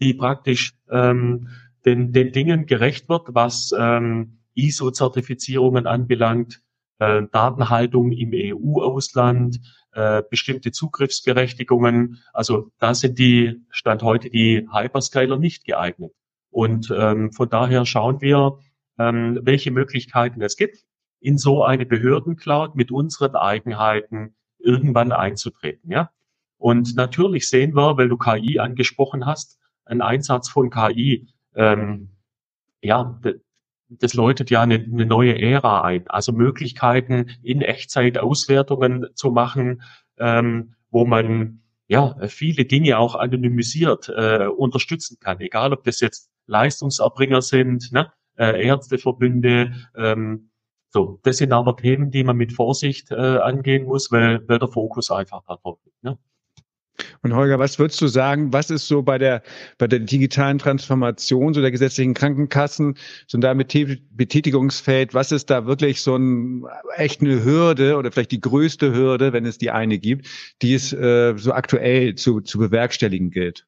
die 0.01 0.15
praktisch 0.15 0.75
ähm, 0.91 1.49
den, 1.85 2.13
den 2.13 2.33
Dingen 2.33 2.67
gerecht 2.67 3.09
wird, 3.09 3.29
was 3.35 3.73
ähm, 3.79 4.39
ISO-Zertifizierungen 4.55 5.87
anbelangt, 5.87 6.63
äh, 6.99 7.23
Datenhaltung 7.31 8.13
im 8.13 8.33
EU-Ausland, 8.33 9.61
äh, 9.93 10.23
bestimmte 10.29 10.73
Zugriffsberechtigungen. 10.73 12.23
Also 12.33 12.71
da 12.79 12.95
sind 12.95 13.19
die 13.19 13.63
Stand 13.71 14.03
heute 14.03 14.31
die 14.31 14.67
Hyperscaler 14.73 15.39
nicht 15.39 15.65
geeignet. 15.65 16.13
Und 16.51 16.93
ähm, 16.97 17.33
von 17.33 17.49
daher 17.49 17.85
schauen 17.85 18.21
wir, 18.21 18.59
ähm, 18.99 19.41
welche 19.43 19.71
Möglichkeiten 19.71 20.41
es 20.41 20.57
gibt, 20.57 20.85
in 21.25 21.39
so 21.39 21.65
eine 21.65 21.87
Behördencloud 21.87 22.77
mit 22.77 22.91
unseren 22.91 23.35
Eigenheiten 23.35 24.35
irgendwann 24.59 25.11
einzutreten. 25.11 25.91
Ja? 25.91 26.11
Und 26.59 26.97
natürlich 26.97 27.49
sehen 27.49 27.75
wir, 27.75 27.97
weil 27.97 28.11
du 28.11 28.19
KI 28.19 28.59
angesprochen 28.59 29.25
hast, 29.25 29.59
ein 29.87 30.03
Einsatz 30.03 30.51
von 30.51 30.69
KI, 30.69 31.29
ähm, 31.55 32.11
ja, 32.83 33.19
das 33.89 34.13
läutet 34.13 34.51
ja 34.51 34.61
eine, 34.61 34.75
eine 34.75 35.07
neue 35.07 35.41
Ära 35.41 35.81
ein. 35.83 36.07
Also 36.09 36.33
Möglichkeiten 36.33 37.31
in 37.43 37.63
Echtzeit 37.63 38.19
Auswertungen 38.19 39.07
zu 39.15 39.31
machen, 39.31 39.83
ähm, 40.19 40.75
wo 40.91 41.07
man 41.07 41.63
ja 41.87 42.17
viele 42.29 42.67
Dinge 42.67 42.99
auch 42.99 43.15
anonymisiert 43.15 44.11
äh, 44.15 44.47
unterstützen 44.47 45.17
kann. 45.21 45.41
Egal, 45.41 45.73
ob 45.73 45.85
das 45.85 46.01
jetzt 46.01 46.31
Leistungserbringer 46.47 47.41
sind, 47.41 47.93
ne, 47.93 48.13
äh, 48.37 48.67
Ärzteverbünde. 48.67 49.73
Ähm, 49.97 50.51
so, 50.95 51.19
das 51.25 51.39
sind 51.39 51.53
aber 51.53 51.77
Themen, 51.77 52.13
die 52.13 52.23
man 52.23 52.37
mit 52.37 52.53
Vorsicht 52.53 53.11
äh, 53.11 53.17
angehen 53.17 53.85
muss, 53.85 54.13
weil, 54.13 54.49
weil 54.49 54.61
der 54.61 54.69
Fokus 54.69 55.11
einfach 55.11 55.43
darauf 55.45 55.81
liegt. 55.85 56.05
Ne? 56.05 56.17
Und 57.23 57.35
Holger, 57.35 57.59
was 57.59 57.81
würdest 57.81 58.01
du 58.01 58.07
sagen, 58.07 58.53
was 58.53 58.71
ist 58.71 58.87
so 58.87 59.03
bei 59.03 59.19
der, 59.19 59.43
bei 59.77 59.89
der 59.89 59.99
digitalen 59.99 60.59
Transformation 60.59 61.53
so 61.53 61.61
der 61.61 61.73
gesetzlichen 61.73 62.15
Krankenkassen, 62.15 62.97
so 63.27 63.39
da 63.39 63.55
mit 63.55 63.75
Betätigungsfeld, 64.13 65.15
was 65.15 65.33
ist 65.33 65.51
da 65.51 65.67
wirklich 65.67 66.01
so 66.01 66.15
ein, 66.15 66.63
echt 66.95 67.23
eine 67.23 67.43
Hürde 67.43 67.97
oder 67.97 68.13
vielleicht 68.13 68.31
die 68.31 68.41
größte 68.41 68.95
Hürde, 68.95 69.33
wenn 69.33 69.47
es 69.47 69.59
die 69.59 69.73
eine 69.73 69.99
gibt, 69.99 70.29
die 70.63 70.75
es 70.75 70.93
äh, 70.93 71.37
so 71.37 71.53
aktuell 71.53 72.15
zu, 72.15 72.41
zu 72.41 72.59
bewerkstelligen 72.59 73.33
gilt? 73.33 73.67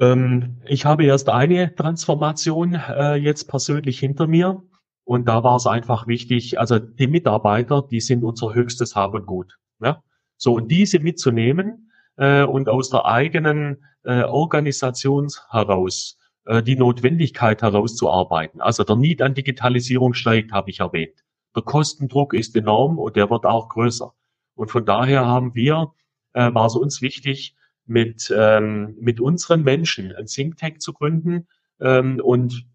Ähm, 0.00 0.60
ich 0.66 0.84
habe 0.84 1.04
erst 1.04 1.28
eine 1.28 1.72
Transformation 1.72 2.74
äh, 2.74 3.14
jetzt 3.14 3.48
persönlich 3.48 4.00
hinter 4.00 4.26
mir. 4.26 4.60
Und 5.08 5.26
da 5.26 5.42
war 5.42 5.56
es 5.56 5.66
einfach 5.66 6.06
wichtig, 6.06 6.60
also 6.60 6.78
die 6.78 7.06
Mitarbeiter, 7.06 7.80
die 7.80 8.00
sind 8.00 8.24
unser 8.24 8.52
höchstes 8.52 8.94
Hab 8.94 9.14
und 9.14 9.24
Gut. 9.24 9.56
Ja? 9.80 10.02
So, 10.36 10.52
und 10.52 10.70
diese 10.70 10.98
mitzunehmen 10.98 11.90
äh, 12.18 12.42
und 12.42 12.68
aus 12.68 12.90
der 12.90 13.06
eigenen 13.06 13.86
äh, 14.04 14.24
Organisation 14.24 15.28
heraus 15.48 16.18
äh, 16.44 16.62
die 16.62 16.76
Notwendigkeit 16.76 17.62
herauszuarbeiten. 17.62 18.60
Also 18.60 18.84
der 18.84 18.96
Need 18.96 19.22
an 19.22 19.32
Digitalisierung 19.32 20.12
steigt, 20.12 20.52
habe 20.52 20.68
ich 20.68 20.80
erwähnt. 20.80 21.24
Der 21.56 21.62
Kostendruck 21.62 22.34
ist 22.34 22.54
enorm 22.54 22.98
und 22.98 23.16
der 23.16 23.30
wird 23.30 23.46
auch 23.46 23.70
größer. 23.70 24.12
Und 24.56 24.70
von 24.70 24.84
daher 24.84 25.24
haben 25.24 25.54
wir, 25.54 25.94
äh, 26.34 26.52
war 26.52 26.66
es 26.66 26.76
uns 26.76 27.00
wichtig, 27.00 27.56
mit, 27.86 28.30
ähm, 28.36 28.94
mit 29.00 29.20
unseren 29.20 29.62
Menschen 29.62 30.14
ein 30.14 30.26
Think 30.26 30.58
Tank 30.58 30.82
zu 30.82 30.92
gründen 30.92 31.48
ähm, 31.80 32.20
und, 32.22 32.66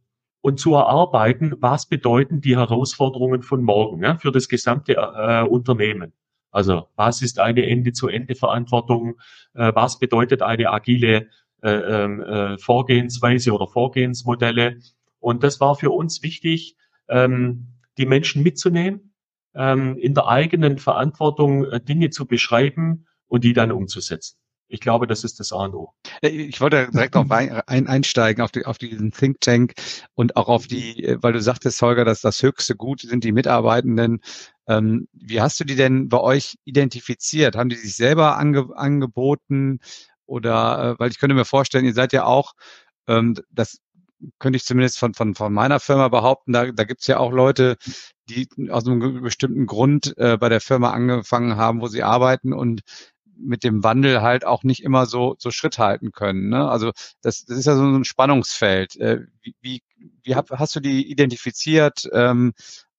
und 0.44 0.60
zu 0.60 0.74
erarbeiten, 0.74 1.56
was 1.60 1.88
bedeuten 1.88 2.42
die 2.42 2.58
Herausforderungen 2.58 3.44
von 3.44 3.64
morgen 3.64 4.04
ja, 4.04 4.18
für 4.18 4.32
das 4.32 4.50
gesamte 4.50 4.96
äh, 4.96 5.44
Unternehmen. 5.44 6.12
Also 6.52 6.90
was 6.98 7.22
ist 7.22 7.40
eine 7.40 7.66
Ende-zu-Ende-Verantwortung? 7.66 9.16
Äh, 9.54 9.72
was 9.74 10.00
bedeutet 10.00 10.42
eine 10.42 10.70
agile 10.70 11.30
äh, 11.62 11.70
ähm, 11.70 12.22
äh, 12.22 12.58
Vorgehensweise 12.58 13.54
oder 13.54 13.68
Vorgehensmodelle? 13.68 14.80
Und 15.20 15.44
das 15.44 15.62
war 15.62 15.76
für 15.76 15.92
uns 15.92 16.22
wichtig, 16.24 16.76
ähm, 17.08 17.70
die 17.98 18.06
Menschen 18.06 18.44
mitzunehmen, 18.44 19.14
ähm, 19.56 19.96
in 19.98 20.14
der 20.14 20.28
eigenen 20.28 20.78
Verantwortung 20.78 21.64
äh, 21.64 21.80
Dinge 21.80 22.10
zu 22.10 22.28
beschreiben 22.28 23.08
und 23.28 23.46
die 23.46 23.54
dann 23.54 23.72
umzusetzen. 23.72 24.43
Ich 24.68 24.80
glaube, 24.80 25.08
das 25.08 25.24
ist 25.24 25.40
das 25.40 25.52
A 25.52 25.66
und 25.66 25.76
O. 25.76 25.94
Ich 26.22 26.60
wollte 26.60 26.90
direkt 26.92 27.16
auf 27.16 27.30
ein, 27.30 27.88
einsteigen, 27.88 28.44
auf, 28.44 28.52
die, 28.52 28.66
auf 28.66 28.78
diesen 28.78 29.12
Think 29.12 29.40
Tank 29.42 29.74
und 30.16 30.36
auch 30.36 30.48
auf 30.48 30.68
die, 30.68 31.04
äh, 31.04 31.18
weil 31.22 31.34
du 31.34 31.42
sagtest, 31.42 31.82
Holger, 31.82 32.06
dass 32.06 32.22
das 32.22 32.42
höchste 32.42 32.76
Gut 32.76 33.02
sind 33.02 33.24
die 33.24 33.32
Mitarbeitenden. 33.32 34.22
Ähm, 34.68 35.08
wie 35.14 35.42
hast 35.42 35.60
du 35.60 35.64
die 35.64 35.76
denn 35.76 36.10
bei 36.10 36.20
euch 36.20 36.56
identifiziert? 36.64 37.56
Haben 37.56 37.70
die 37.70 37.76
sich 37.76 37.96
selber 37.96 38.38
ange, 38.38 38.70
angeboten? 38.76 39.80
Oder, 40.26 40.96
äh, 40.96 41.00
weil 41.00 41.12
ich 41.12 41.20
könnte 41.20 41.36
mir 41.36 41.46
vorstellen, 41.46 41.86
ihr 41.86 41.94
seid 41.94 42.14
ja 42.14 42.26
auch, 42.26 42.54
ähm, 43.08 43.36
das 43.52 43.80
könnte 44.40 44.58
ich 44.58 44.66
zumindest 44.66 45.00
von, 45.00 45.14
von, 45.14 45.36
von 45.36 45.54
meiner 45.54 45.80
Firma 45.80 46.08
behaupten, 46.08 46.54
da, 46.54 46.72
da 46.72 46.84
gibt 46.86 47.02
es 47.02 47.08
ja 47.08 47.18
auch 47.18 47.32
Leute, 47.32 47.78
die 48.30 48.48
aus 48.70 48.88
einem 48.88 49.22
bestimmten 49.22 49.66
Grund 49.66 50.18
äh, 50.18 50.38
bei 50.38 50.50
der 50.50 50.62
Firma 50.62 50.92
angefangen 50.92 51.58
haben, 51.58 51.82
wo 51.82 51.88
sie 51.88 52.04
arbeiten 52.04 52.54
und 52.54 52.82
mit 53.38 53.64
dem 53.64 53.84
Wandel 53.84 54.22
halt 54.22 54.46
auch 54.46 54.64
nicht 54.64 54.84
immer 54.84 55.06
so, 55.06 55.36
so 55.38 55.52
Schritt 55.52 55.80
halten 55.80 56.12
können. 56.12 56.50
Ne? 56.50 56.70
Also 56.70 56.92
das, 57.22 57.46
das 57.46 57.58
ist 57.58 57.66
ja 57.66 57.76
so 57.76 57.84
ein 57.84 58.04
Spannungsfeld. 58.04 58.96
Äh, 58.98 59.22
wie, 59.42 59.56
wie, 59.62 59.84
wie 60.24 60.36
hab, 60.36 60.50
hast 60.52 60.76
du 60.76 60.80
die 60.80 61.10
identifiziert 61.10 62.10
ähm, 62.14 62.54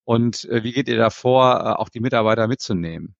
und 0.04 0.44
äh, 0.46 0.62
wie 0.62 0.72
geht 0.72 0.88
ihr 0.88 0.96
davor, 0.96 1.60
äh, 1.60 1.80
auch 1.80 1.88
die 1.88 2.00
Mitarbeiter 2.00 2.48
mitzunehmen? 2.48 3.14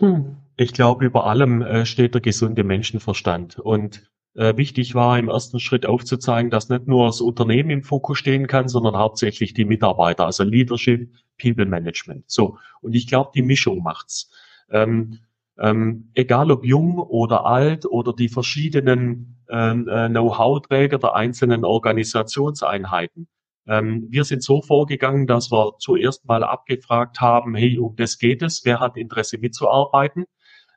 Hm. 0.00 0.36
Ich 0.56 0.72
glaube, 0.72 1.04
über 1.04 1.26
allem 1.26 1.84
steht 1.84 2.14
der 2.14 2.20
gesunde 2.20 2.62
Menschenverstand. 2.62 3.58
Und 3.58 4.08
wichtig 4.34 4.94
war 4.94 5.18
im 5.18 5.28
ersten 5.28 5.58
Schritt 5.58 5.84
aufzuzeigen, 5.84 6.48
dass 6.48 6.68
nicht 6.68 6.86
nur 6.86 7.06
das 7.06 7.20
Unternehmen 7.20 7.70
im 7.70 7.82
Fokus 7.82 8.18
stehen 8.18 8.46
kann, 8.46 8.68
sondern 8.68 8.96
hauptsächlich 8.96 9.52
die 9.54 9.64
Mitarbeiter, 9.64 10.26
also 10.26 10.44
Leadership, 10.44 11.12
People 11.40 11.66
Management. 11.66 12.24
So. 12.28 12.58
Und 12.82 12.94
ich 12.94 13.08
glaube, 13.08 13.32
die 13.34 13.42
Mischung 13.42 13.82
macht's. 13.82 14.30
Ähm, 14.70 15.18
ähm, 15.58 16.10
egal 16.14 16.50
ob 16.50 16.64
jung 16.64 16.98
oder 16.98 17.46
alt 17.46 17.86
oder 17.86 18.12
die 18.12 18.28
verschiedenen 18.28 19.42
ähm, 19.48 19.88
äh, 19.88 20.08
Know-how-Träger 20.08 20.98
der 20.98 21.14
einzelnen 21.14 21.64
Organisationseinheiten. 21.64 23.28
Ähm, 23.66 24.06
wir 24.10 24.24
sind 24.24 24.42
so 24.42 24.62
vorgegangen, 24.62 25.26
dass 25.26 25.50
wir 25.50 25.74
zuerst 25.78 26.26
mal 26.26 26.44
abgefragt 26.44 27.20
haben, 27.20 27.54
hey, 27.54 27.78
um 27.78 27.96
das 27.96 28.18
geht 28.18 28.42
es, 28.42 28.64
wer 28.64 28.80
hat 28.80 28.96
Interesse 28.96 29.38
mitzuarbeiten? 29.38 30.24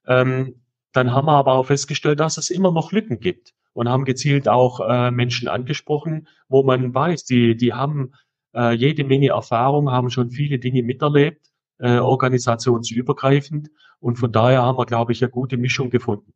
Ähm, 0.08 0.62
dann 0.94 1.12
haben 1.12 1.28
wir 1.28 1.34
aber 1.34 1.54
auch 1.54 1.66
festgestellt, 1.66 2.20
dass 2.20 2.38
es 2.38 2.50
immer 2.50 2.72
noch 2.72 2.92
Lücken 2.92 3.20
gibt 3.20 3.54
und 3.74 3.90
haben 3.90 4.06
gezielt 4.06 4.48
auch 4.48 4.80
äh, 4.80 5.12
Menschen 5.12 5.48
angesprochen, 5.48 6.28
wo 6.50 6.64
man 6.64 6.94
weiß, 6.94 7.26
die, 7.26 7.58
die 7.58 7.74
haben 7.74 8.14
äh, 8.56 8.74
jede 8.74 9.04
Menge 9.04 9.30
Erfahrung, 9.30 9.92
haben 9.92 10.10
schon 10.10 10.32
viele 10.32 10.60
Dinge 10.60 10.82
miterlebt, 10.82 11.47
äh, 11.80 11.98
organisationsübergreifend 12.00 13.70
und 14.00 14.18
von 14.18 14.32
daher 14.32 14.64
haben 14.64 14.78
wir, 14.78 14.86
glaube 14.86 15.12
ich, 15.12 15.22
eine 15.24 15.32
gute 15.32 15.58
Mischung 15.58 15.90
gefunden. 15.90 16.34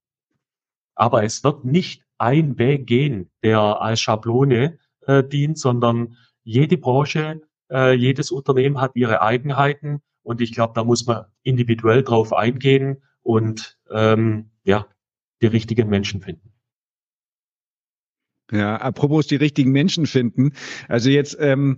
Aber 0.95 1.23
es 1.23 1.43
wird 1.43 1.65
nicht 1.65 2.03
ein 2.17 2.57
Weg 2.59 2.87
gehen, 2.87 3.31
der 3.43 3.59
als 3.59 4.01
Schablone 4.01 4.77
äh, 5.07 5.23
dient, 5.23 5.57
sondern 5.57 6.17
jede 6.43 6.77
Branche, 6.77 7.41
äh, 7.71 7.93
jedes 7.93 8.31
Unternehmen 8.31 8.79
hat 8.79 8.91
ihre 8.95 9.21
Eigenheiten 9.21 10.01
und 10.23 10.41
ich 10.41 10.53
glaube, 10.53 10.73
da 10.75 10.83
muss 10.83 11.05
man 11.05 11.25
individuell 11.43 12.03
drauf 12.03 12.33
eingehen 12.33 13.01
und 13.23 13.77
ähm, 13.89 14.51
ja, 14.63 14.85
die 15.41 15.47
richtigen 15.47 15.89
Menschen 15.89 16.21
finden. 16.21 16.51
Ja, 18.51 18.75
apropos 18.75 19.27
die 19.27 19.37
richtigen 19.37 19.71
Menschen 19.71 20.05
finden. 20.05 20.51
Also 20.89 21.09
jetzt 21.09 21.37
ähm, 21.39 21.77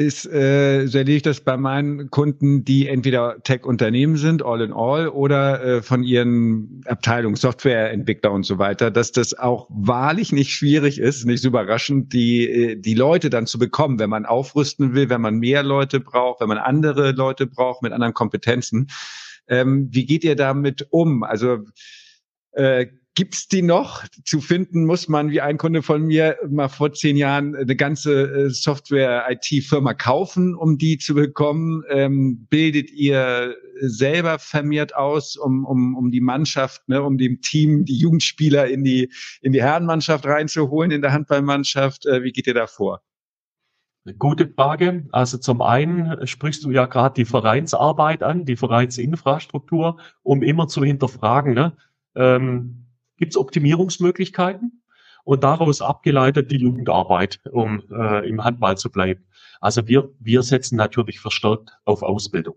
ist, 0.00 0.24
äh, 0.24 0.86
so 0.86 0.96
erlebe 0.96 1.16
ich 1.18 1.22
das 1.22 1.42
bei 1.42 1.58
meinen 1.58 2.08
Kunden, 2.08 2.64
die 2.64 2.88
entweder 2.88 3.42
Tech-Unternehmen 3.42 4.16
sind, 4.16 4.42
all 4.42 4.62
in 4.62 4.72
all, 4.72 5.08
oder 5.08 5.62
äh, 5.62 5.82
von 5.82 6.02
ihren 6.02 6.80
Abteilungen, 6.86 7.36
Softwareentwickler 7.36 8.32
und 8.32 8.44
so 8.44 8.58
weiter, 8.58 8.90
dass 8.90 9.12
das 9.12 9.38
auch 9.38 9.68
wahrlich 9.68 10.32
nicht 10.32 10.52
schwierig 10.52 10.98
ist, 10.98 11.26
nicht 11.26 11.42
so 11.42 11.48
überraschend, 11.48 12.14
die, 12.14 12.48
äh, 12.48 12.76
die 12.76 12.94
Leute 12.94 13.28
dann 13.28 13.46
zu 13.46 13.58
bekommen, 13.58 13.98
wenn 13.98 14.08
man 14.08 14.24
aufrüsten 14.24 14.94
will, 14.94 15.10
wenn 15.10 15.20
man 15.20 15.36
mehr 15.36 15.62
Leute 15.62 16.00
braucht, 16.00 16.40
wenn 16.40 16.48
man 16.48 16.58
andere 16.58 17.12
Leute 17.12 17.46
braucht 17.46 17.82
mit 17.82 17.92
anderen 17.92 18.14
Kompetenzen. 18.14 18.86
Ähm, 19.48 19.88
wie 19.92 20.06
geht 20.06 20.24
ihr 20.24 20.34
damit 20.34 20.86
um? 20.90 21.24
Also 21.24 21.58
äh, 22.52 22.86
Gibt's 23.20 23.48
die 23.48 23.60
noch? 23.60 24.04
Zu 24.24 24.40
finden 24.40 24.86
muss 24.86 25.06
man, 25.06 25.30
wie 25.30 25.42
ein 25.42 25.58
Kunde 25.58 25.82
von 25.82 26.06
mir 26.06 26.38
mal 26.48 26.68
vor 26.68 26.94
zehn 26.94 27.18
Jahren 27.18 27.54
eine 27.54 27.76
ganze 27.76 28.22
äh, 28.22 28.48
Software-IT-Firma 28.48 29.92
kaufen, 29.92 30.54
um 30.54 30.78
die 30.78 30.96
zu 30.96 31.14
bekommen. 31.14 31.82
Ähm, 31.90 32.46
bildet 32.48 32.90
ihr 32.90 33.56
selber 33.82 34.38
vermehrt 34.38 34.96
aus, 34.96 35.36
um, 35.36 35.66
um, 35.66 35.96
um 35.96 36.10
die 36.10 36.22
Mannschaft, 36.22 36.88
ne, 36.88 37.02
um 37.02 37.18
dem 37.18 37.42
Team, 37.42 37.84
die 37.84 37.98
Jugendspieler 37.98 38.68
in 38.68 38.84
die, 38.84 39.12
in 39.42 39.52
die 39.52 39.62
Herrenmannschaft 39.62 40.24
reinzuholen, 40.24 40.90
in 40.90 41.02
der 41.02 41.12
Handballmannschaft? 41.12 42.06
Äh, 42.06 42.22
wie 42.22 42.32
geht 42.32 42.46
ihr 42.46 42.54
da 42.54 42.66
vor? 42.66 43.02
Gute 44.18 44.48
Frage. 44.48 45.06
Also 45.12 45.36
zum 45.36 45.60
einen 45.60 46.26
sprichst 46.26 46.64
du 46.64 46.70
ja 46.70 46.86
gerade 46.86 47.16
die 47.16 47.26
Vereinsarbeit 47.26 48.22
an, 48.22 48.46
die 48.46 48.56
Vereinsinfrastruktur, 48.56 49.98
um 50.22 50.42
immer 50.42 50.68
zu 50.68 50.82
hinterfragen, 50.82 51.52
ne? 51.52 51.76
ähm, 52.14 52.86
gibt 53.20 53.34
es 53.34 53.36
Optimierungsmöglichkeiten? 53.36 54.82
Und 55.22 55.44
daraus 55.44 55.82
abgeleitet 55.82 56.50
die 56.50 56.56
Jugendarbeit, 56.56 57.40
um 57.52 57.82
äh, 57.92 58.26
im 58.28 58.42
Handball 58.42 58.76
zu 58.78 58.90
bleiben. 58.90 59.26
Also 59.60 59.86
wir, 59.86 60.10
wir 60.18 60.42
setzen 60.42 60.76
natürlich 60.76 61.20
verstärkt 61.20 61.78
auf 61.84 62.02
Ausbildung. 62.02 62.56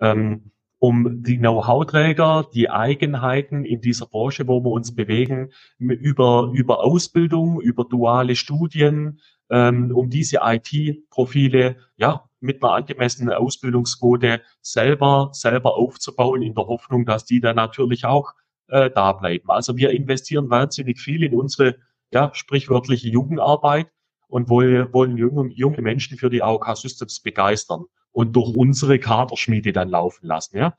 Ähm, 0.00 0.52
um 0.78 1.22
die 1.22 1.38
Know-how-Träger, 1.38 2.48
die 2.54 2.70
Eigenheiten 2.70 3.64
in 3.64 3.80
dieser 3.80 4.06
Branche, 4.06 4.46
wo 4.46 4.62
wir 4.62 4.70
uns 4.70 4.94
bewegen, 4.94 5.50
über, 5.78 6.50
über 6.54 6.84
Ausbildung, 6.84 7.60
über 7.60 7.84
duale 7.84 8.36
Studien, 8.36 9.20
ähm, 9.50 9.90
um 9.94 10.10
diese 10.10 10.40
IT-Profile 10.42 11.76
ja 11.96 12.28
mit 12.40 12.62
einer 12.62 12.74
angemessenen 12.74 13.34
Ausbildungsquote 13.34 14.42
selber 14.60 15.30
selber 15.32 15.76
aufzubauen, 15.76 16.42
in 16.42 16.54
der 16.54 16.66
Hoffnung, 16.66 17.06
dass 17.06 17.24
die 17.24 17.40
dann 17.40 17.56
natürlich 17.56 18.04
auch 18.04 18.34
äh, 18.68 18.90
da 18.90 19.12
bleiben. 19.12 19.50
Also 19.50 19.76
wir 19.76 19.90
investieren 19.90 20.50
wahnsinnig 20.50 21.00
viel 21.00 21.22
in 21.22 21.34
unsere 21.34 21.76
ja, 22.12 22.30
sprichwörtliche 22.34 23.08
Jugendarbeit 23.08 23.88
und 24.28 24.48
wollen, 24.48 24.92
wollen 24.92 25.16
junge, 25.16 25.52
junge 25.52 25.82
Menschen 25.82 26.18
für 26.18 26.30
die 26.30 26.42
AOK 26.42 26.76
Systems 26.76 27.20
begeistern 27.20 27.84
und 28.12 28.34
durch 28.34 28.56
unsere 28.56 28.98
Kaderschmiede 28.98 29.72
dann 29.72 29.88
laufen 29.88 30.26
lassen. 30.26 30.56
Ja, 30.56 30.76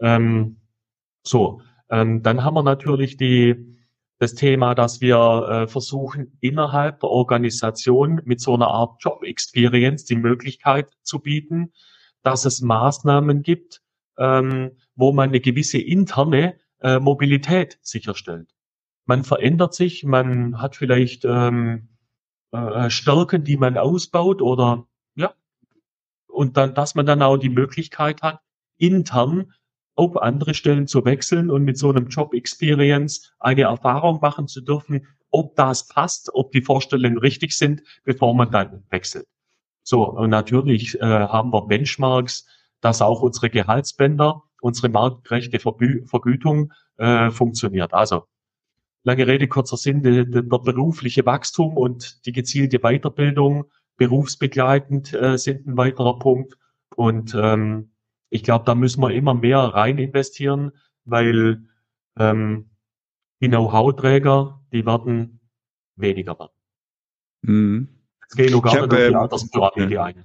ähm, 0.00 0.60
so. 1.22 1.60
Ähm, 1.88 2.22
dann 2.22 2.42
haben 2.42 2.54
wir 2.54 2.64
natürlich 2.64 3.16
die 3.16 3.76
das 4.18 4.34
Thema, 4.34 4.74
dass 4.74 5.00
wir 5.00 5.46
äh, 5.48 5.66
versuchen, 5.66 6.38
innerhalb 6.40 7.00
der 7.00 7.10
Organisation 7.10 8.22
mit 8.24 8.40
so 8.40 8.54
einer 8.54 8.68
Art 8.68 8.96
Job 9.00 9.22
Experience 9.22 10.04
die 10.04 10.16
Möglichkeit 10.16 10.90
zu 11.02 11.20
bieten, 11.20 11.72
dass 12.22 12.44
es 12.46 12.62
Maßnahmen 12.62 13.42
gibt, 13.42 13.82
ähm, 14.18 14.72
wo 14.94 15.12
man 15.12 15.28
eine 15.28 15.40
gewisse 15.40 15.78
interne 15.78 16.58
äh, 16.80 16.98
Mobilität 16.98 17.78
sicherstellt. 17.82 18.54
Man 19.04 19.24
verändert 19.24 19.74
sich, 19.74 20.04
man 20.04 20.60
hat 20.60 20.76
vielleicht 20.76 21.24
ähm, 21.24 21.88
äh, 22.52 22.90
Stärken, 22.90 23.44
die 23.44 23.56
man 23.56 23.78
ausbaut 23.78 24.42
oder 24.42 24.86
ja, 25.14 25.32
und 26.26 26.56
dann, 26.56 26.74
dass 26.74 26.94
man 26.94 27.06
dann 27.06 27.22
auch 27.22 27.36
die 27.36 27.48
Möglichkeit 27.48 28.22
hat, 28.22 28.40
intern 28.78 29.52
auf 29.94 30.16
andere 30.16 30.54
Stellen 30.54 30.86
zu 30.86 31.04
wechseln 31.04 31.50
und 31.50 31.64
mit 31.64 31.78
so 31.78 31.88
einem 31.90 32.08
Job 32.08 32.34
Experience 32.34 33.32
eine 33.38 33.62
Erfahrung 33.62 34.20
machen 34.20 34.46
zu 34.46 34.60
dürfen, 34.60 35.06
ob 35.30 35.56
das 35.56 35.88
passt, 35.88 36.30
ob 36.34 36.52
die 36.52 36.62
Vorstellungen 36.62 37.18
richtig 37.18 37.56
sind, 37.56 37.82
bevor 38.04 38.34
man 38.34 38.50
dann 38.50 38.84
wechselt. 38.90 39.26
So, 39.82 40.04
und 40.04 40.30
natürlich 40.30 41.00
äh, 41.00 41.04
haben 41.04 41.52
wir 41.52 41.66
Benchmarks, 41.66 42.46
dass 42.80 43.02
auch 43.02 43.22
unsere 43.22 43.50
Gehaltsbänder, 43.50 44.42
unsere 44.60 44.88
marktgerechte 44.88 45.58
Vergü 45.58 46.04
Vergütung 46.06 46.72
äh, 46.96 47.30
funktioniert. 47.30 47.94
Also 47.94 48.24
lange 49.02 49.26
Rede, 49.26 49.48
kurzer 49.48 49.76
Sinn, 49.76 50.02
der, 50.02 50.24
der 50.24 50.42
berufliche 50.42 51.24
Wachstum 51.26 51.76
und 51.76 52.26
die 52.26 52.32
gezielte 52.32 52.80
Weiterbildung 52.80 53.66
berufsbegleitend 53.96 55.14
äh, 55.14 55.38
sind 55.38 55.66
ein 55.66 55.76
weiterer 55.76 56.18
Punkt. 56.18 56.58
Und 56.94 57.34
ähm, 57.34 57.92
ich 58.30 58.42
glaube, 58.42 58.64
da 58.64 58.74
müssen 58.74 59.00
wir 59.00 59.10
immer 59.10 59.34
mehr 59.34 59.58
rein 59.58 59.98
investieren, 59.98 60.72
weil 61.04 61.64
ähm, 62.18 62.70
die 63.40 63.48
Know-how-Träger, 63.48 64.60
die 64.72 64.84
werden 64.84 65.40
weniger 65.96 66.38
werden. 66.38 66.52
Mhm. 67.42 67.88
Es 68.28 68.36
geht 68.36 68.50
nur 68.50 68.62
gar 68.62 68.72
nicht 68.72 68.82
auf 68.82 68.88
die 68.88 68.96
ähm, 68.96 69.16
Alterspyramide 69.16 69.94
ja. 69.94 70.04
ein. 70.04 70.24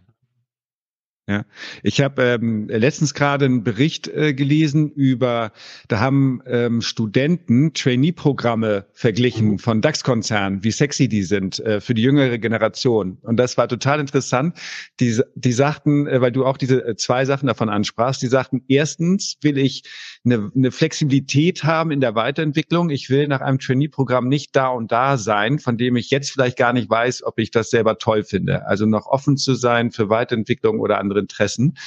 Ja, 1.31 1.45
ich 1.81 2.01
habe 2.01 2.23
ähm, 2.23 2.67
letztens 2.67 3.13
gerade 3.13 3.45
einen 3.45 3.63
Bericht 3.63 4.09
äh, 4.09 4.33
gelesen 4.33 4.91
über, 4.91 5.53
da 5.87 6.01
haben 6.01 6.41
ähm, 6.45 6.81
Studenten 6.81 7.73
Trainee-Programme 7.73 8.85
verglichen 8.91 9.51
mhm. 9.51 9.59
von 9.59 9.79
DAX-Konzernen, 9.79 10.65
wie 10.65 10.71
sexy 10.71 11.07
die 11.07 11.23
sind 11.23 11.61
äh, 11.61 11.79
für 11.79 11.93
die 11.93 12.01
jüngere 12.01 12.37
Generation. 12.37 13.17
Und 13.21 13.37
das 13.37 13.57
war 13.57 13.69
total 13.69 14.01
interessant. 14.01 14.57
Die, 14.99 15.21
die 15.35 15.53
sagten, 15.53 16.05
äh, 16.05 16.19
weil 16.19 16.33
du 16.33 16.45
auch 16.45 16.57
diese 16.57 16.85
äh, 16.85 16.95
zwei 16.97 17.23
Sachen 17.23 17.47
davon 17.47 17.69
ansprachst, 17.69 18.21
die 18.21 18.27
sagten, 18.27 18.65
erstens 18.67 19.37
will 19.39 19.57
ich 19.57 19.83
eine, 20.25 20.51
eine 20.53 20.71
Flexibilität 20.71 21.63
haben 21.63 21.91
in 21.91 22.01
der 22.01 22.13
Weiterentwicklung. 22.13 22.89
Ich 22.89 23.09
will 23.09 23.29
nach 23.29 23.39
einem 23.39 23.59
Trainee-Programm 23.59 24.27
nicht 24.27 24.53
da 24.53 24.67
und 24.67 24.91
da 24.91 25.15
sein, 25.15 25.59
von 25.59 25.77
dem 25.77 25.95
ich 25.95 26.09
jetzt 26.09 26.29
vielleicht 26.29 26.57
gar 26.57 26.73
nicht 26.73 26.89
weiß, 26.89 27.23
ob 27.23 27.39
ich 27.39 27.51
das 27.51 27.69
selber 27.69 27.99
toll 27.99 28.25
finde. 28.25 28.67
Also 28.67 28.85
noch 28.85 29.05
offen 29.05 29.37
zu 29.37 29.55
sein 29.55 29.91
für 29.91 30.09
Weiterentwicklung 30.09 30.81
oder 30.81 30.99
andere 30.99 31.20
Interessen. 31.21 31.77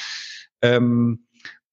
Ähm, 0.63 1.27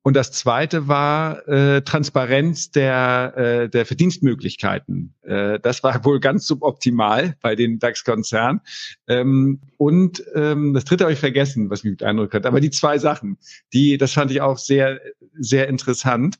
und 0.04 0.16
das 0.16 0.32
zweite 0.32 0.88
war 0.88 1.48
äh, 1.48 1.84
Transparenz 1.84 2.72
der, 2.72 3.34
äh, 3.38 3.70
der 3.70 3.86
Verdienstmöglichkeiten. 3.86 5.14
Äh, 5.22 5.60
das 5.60 5.84
war 5.84 6.04
wohl 6.06 6.20
ganz 6.20 6.48
suboptimal 6.48 7.36
bei 7.42 7.56
den 7.56 7.78
DAX-Konzernen. 7.78 8.62
Ähm, 9.08 9.62
und 9.78 10.24
ähm, 10.34 10.74
das 10.74 10.86
dritte 10.86 11.04
habe 11.04 11.14
ich 11.14 11.20
vergessen, 11.20 11.70
was 11.70 11.84
mich 11.84 11.98
beeindruckt 11.98 12.34
hat. 12.34 12.48
Aber 12.48 12.60
die 12.60 12.72
zwei 12.72 12.98
Sachen, 12.98 13.38
die, 13.74 14.00
das 14.00 14.14
fand 14.14 14.32
ich 14.32 14.42
auch 14.42 14.58
sehr, 14.58 15.00
sehr 15.38 15.68
interessant. 15.68 16.38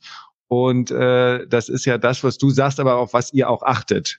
Und 0.48 0.90
äh, 0.90 1.46
das 1.46 1.68
ist 1.68 1.84
ja 1.84 1.98
das, 1.98 2.24
was 2.24 2.38
du 2.38 2.50
sagst, 2.50 2.80
aber 2.80 2.96
auf 2.96 3.12
was 3.12 3.32
ihr 3.32 3.48
auch 3.48 3.62
achtet. 3.62 4.18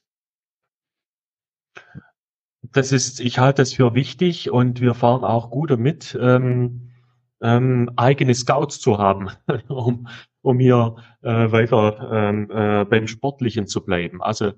Das 2.72 2.94
ist, 2.94 3.20
ich 3.20 3.40
halte 3.40 3.62
es 3.62 3.74
für 3.74 3.94
wichtig 3.94 4.52
und 4.52 4.80
wir 4.80 4.94
fahren 4.94 5.26
auch 5.26 5.52
gut 5.52 5.70
damit. 5.70 6.18
Ähm 6.20 6.93
ähm, 7.44 7.92
eigene 7.98 8.34
Scouts 8.34 8.80
zu 8.80 8.98
haben, 8.98 9.30
um, 9.68 10.08
um 10.42 10.60
hier 10.60 10.96
äh, 11.22 11.52
weiter 11.52 12.10
ähm, 12.12 12.50
äh, 12.50 12.86
beim 12.86 13.08
Sportlichen 13.08 13.68
zu 13.68 13.84
bleiben. 13.86 14.24
Also 14.24 14.54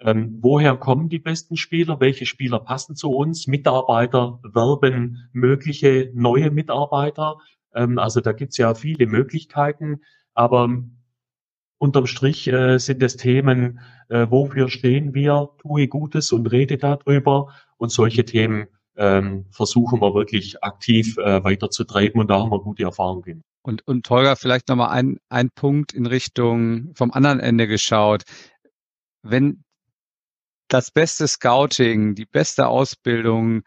ähm, 0.00 0.38
woher 0.40 0.76
kommen 0.76 1.10
die 1.10 1.18
besten 1.18 1.58
Spieler? 1.58 2.00
Welche 2.00 2.24
Spieler 2.24 2.58
passen 2.58 2.96
zu 2.96 3.10
uns? 3.10 3.46
Mitarbeiter 3.46 4.40
werben 4.42 5.28
mögliche 5.32 6.10
neue 6.14 6.50
Mitarbeiter. 6.50 7.36
Ähm, 7.74 7.98
also 7.98 8.22
da 8.22 8.32
gibt's 8.32 8.56
ja 8.56 8.74
viele 8.74 9.06
Möglichkeiten, 9.06 10.00
aber 10.32 10.82
unterm 11.76 12.06
Strich 12.06 12.48
äh, 12.48 12.78
sind 12.78 13.02
es 13.02 13.18
Themen, 13.18 13.80
äh, 14.08 14.26
wofür 14.30 14.70
stehen 14.70 15.14
wir, 15.14 15.50
tue 15.58 15.88
Gutes 15.88 16.32
und 16.32 16.46
rede 16.46 16.78
darüber 16.78 17.48
und 17.76 17.92
solche 17.92 18.24
Themen 18.24 18.68
ähm, 18.96 19.46
versuchen 19.50 20.00
wir 20.00 20.14
wirklich 20.14 20.62
aktiv 20.62 21.16
äh, 21.18 21.42
weiterzutreiben 21.42 22.20
und 22.20 22.28
da 22.28 22.40
haben 22.40 22.50
wir 22.50 22.60
gute 22.60 22.82
Erfahrungen. 22.82 23.42
Und, 23.62 23.86
und 23.86 24.08
Holger, 24.08 24.36
vielleicht 24.36 24.68
nochmal 24.68 24.90
ein, 24.90 25.18
ein 25.28 25.50
Punkt 25.50 25.92
in 25.92 26.06
Richtung 26.06 26.94
vom 26.94 27.10
anderen 27.10 27.40
Ende 27.40 27.66
geschaut. 27.66 28.22
Wenn 29.22 29.64
das 30.68 30.90
beste 30.90 31.28
Scouting, 31.28 32.14
die 32.14 32.26
beste 32.26 32.68
Ausbildung 32.68 33.62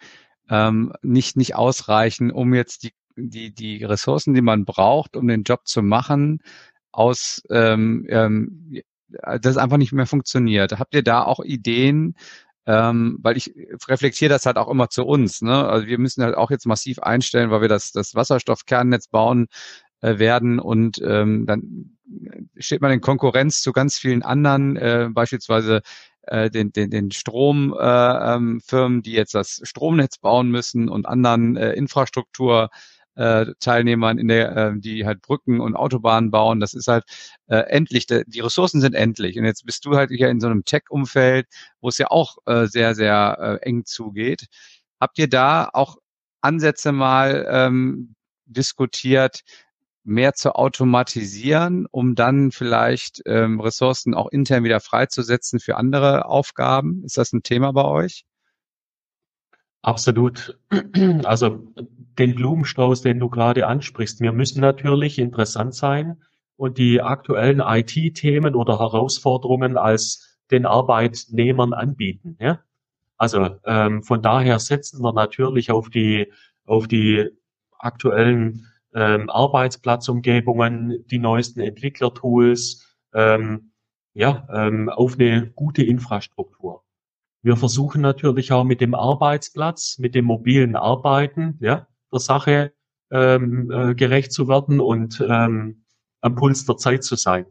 ähm, 0.49 0.93
nicht, 1.01 1.37
nicht 1.37 1.55
ausreichen, 1.55 2.31
um 2.31 2.53
jetzt 2.53 2.83
die, 2.83 2.93
die, 3.15 3.53
die 3.53 3.83
Ressourcen, 3.83 4.33
die 4.33 4.41
man 4.41 4.65
braucht, 4.65 5.15
um 5.15 5.27
den 5.27 5.43
Job 5.43 5.67
zu 5.67 5.83
machen, 5.83 6.39
aus 6.91 7.43
ähm, 7.49 8.05
ähm, 8.09 8.81
das 9.41 9.57
einfach 9.57 9.77
nicht 9.77 9.91
mehr 9.91 10.07
funktioniert. 10.07 10.79
Habt 10.79 10.95
ihr 10.95 11.03
da 11.03 11.23
auch 11.23 11.43
Ideen, 11.43 12.15
ähm, 12.65 13.17
weil 13.21 13.37
ich 13.37 13.53
reflektiere 13.87 14.29
das 14.29 14.45
halt 14.45 14.57
auch 14.57 14.69
immer 14.69 14.89
zu 14.89 15.05
uns. 15.05 15.41
Ne? 15.41 15.67
Also 15.67 15.87
wir 15.87 15.97
müssen 15.97 16.23
halt 16.23 16.35
auch 16.35 16.51
jetzt 16.51 16.65
massiv 16.65 16.99
einstellen, 16.99 17.51
weil 17.51 17.61
wir 17.61 17.67
das, 17.67 17.91
das 17.91 18.15
Wasserstoffkernnetz 18.15 19.07
bauen 19.07 19.47
äh, 20.01 20.19
werden 20.19 20.59
und 20.59 21.01
ähm, 21.03 21.45
dann 21.45 21.97
steht 22.57 22.81
man 22.81 22.91
in 22.91 23.01
Konkurrenz 23.01 23.61
zu 23.61 23.71
ganz 23.71 23.97
vielen 23.97 24.23
anderen, 24.23 24.77
äh, 24.77 25.09
beispielsweise 25.11 25.81
äh, 26.23 26.49
den, 26.49 26.71
den, 26.71 26.89
den 26.89 27.11
Stromfirmen, 27.11 28.61
äh, 28.71 28.85
ähm, 28.85 29.01
die 29.01 29.11
jetzt 29.11 29.35
das 29.35 29.61
Stromnetz 29.63 30.17
bauen 30.17 30.49
müssen 30.49 30.89
und 30.89 31.07
anderen 31.07 31.57
äh, 31.57 31.73
Infrastruktur 31.73 32.69
äh, 33.15 33.45
Teilnehmern 33.59 34.17
in 34.17 34.27
der, 34.27 34.55
äh, 34.55 34.73
die 34.75 35.05
halt 35.05 35.21
Brücken 35.21 35.59
und 35.59 35.75
Autobahnen 35.75 36.31
bauen. 36.31 36.59
Das 36.59 36.73
ist 36.73 36.87
halt 36.87 37.03
äh, 37.47 37.57
endlich, 37.57 38.07
die 38.07 38.39
Ressourcen 38.39 38.81
sind 38.81 38.95
endlich. 38.95 39.37
Und 39.37 39.45
jetzt 39.45 39.65
bist 39.65 39.85
du 39.85 39.95
halt 39.95 40.09
hier 40.11 40.29
in 40.29 40.39
so 40.39 40.47
einem 40.47 40.65
Tech-Umfeld, 40.65 41.47
wo 41.81 41.89
es 41.89 41.97
ja 41.97 42.07
auch 42.11 42.37
äh, 42.45 42.65
sehr, 42.65 42.95
sehr 42.95 43.59
äh, 43.61 43.65
eng 43.67 43.85
zugeht. 43.85 44.47
Habt 44.99 45.17
ihr 45.19 45.29
da 45.29 45.69
auch 45.73 45.97
Ansätze 46.41 46.91
mal 46.91 47.47
ähm, 47.49 48.15
diskutiert, 48.45 49.41
mehr 50.03 50.33
zu 50.33 50.55
automatisieren, 50.55 51.87
um 51.89 52.15
dann 52.15 52.51
vielleicht 52.51 53.21
ähm, 53.25 53.59
Ressourcen 53.61 54.13
auch 54.13 54.27
intern 54.29 54.63
wieder 54.63 54.79
freizusetzen 54.79 55.59
für 55.59 55.77
andere 55.77 56.25
Aufgaben? 56.25 57.03
Ist 57.05 57.17
das 57.17 57.33
ein 57.33 57.43
Thema 57.43 57.71
bei 57.71 57.85
euch? 57.85 58.25
Absolut. 59.83 60.57
Also 61.25 61.67
den 62.17 62.35
Blumenstrauß, 62.35 63.01
den 63.01 63.19
du 63.19 63.29
gerade 63.29 63.67
ansprichst. 63.67 64.21
Wir 64.21 64.31
müssen 64.31 64.61
natürlich 64.61 65.19
interessant 65.19 65.75
sein 65.75 66.21
und 66.57 66.77
die 66.77 67.01
aktuellen 67.01 67.59
IT-Themen 67.59 68.55
oder 68.55 68.79
Herausforderungen 68.79 69.77
als 69.77 70.39
den 70.51 70.65
Arbeitnehmern 70.65 71.73
anbieten. 71.73 72.37
Ja? 72.39 72.59
Also 73.17 73.49
ähm, 73.65 74.03
von 74.03 74.21
daher 74.21 74.59
setzen 74.59 75.01
wir 75.01 75.13
natürlich 75.13 75.71
auf 75.71 75.89
die 75.89 76.31
auf 76.65 76.87
die 76.87 77.29
aktuellen 77.77 78.67
ähm, 78.93 79.29
Arbeitsplatzumgebungen, 79.29 81.05
die 81.07 81.19
neuesten 81.19 81.59
Entwicklertools, 81.59 82.95
ähm, 83.13 83.71
ja, 84.13 84.47
ähm, 84.51 84.89
auf 84.89 85.19
eine 85.19 85.51
gute 85.51 85.83
Infrastruktur. 85.83 86.83
Wir 87.43 87.57
versuchen 87.57 88.01
natürlich 88.01 88.53
auch 88.53 88.63
mit 88.63 88.79
dem 88.79 88.95
Arbeitsplatz, 88.95 89.99
mit 89.99 90.15
dem 90.15 90.25
mobilen 90.25 90.77
Arbeiten, 90.77 91.57
ja, 91.59 91.87
der 92.11 92.19
Sache 92.19 92.73
ähm, 93.11 93.69
äh, 93.69 93.95
gerecht 93.95 94.31
zu 94.31 94.47
werden 94.47 94.79
und 94.79 95.21
ähm, 95.27 95.83
am 96.21 96.35
Puls 96.35 96.65
der 96.65 96.77
Zeit 96.77 97.03
zu 97.03 97.17
sein. 97.17 97.45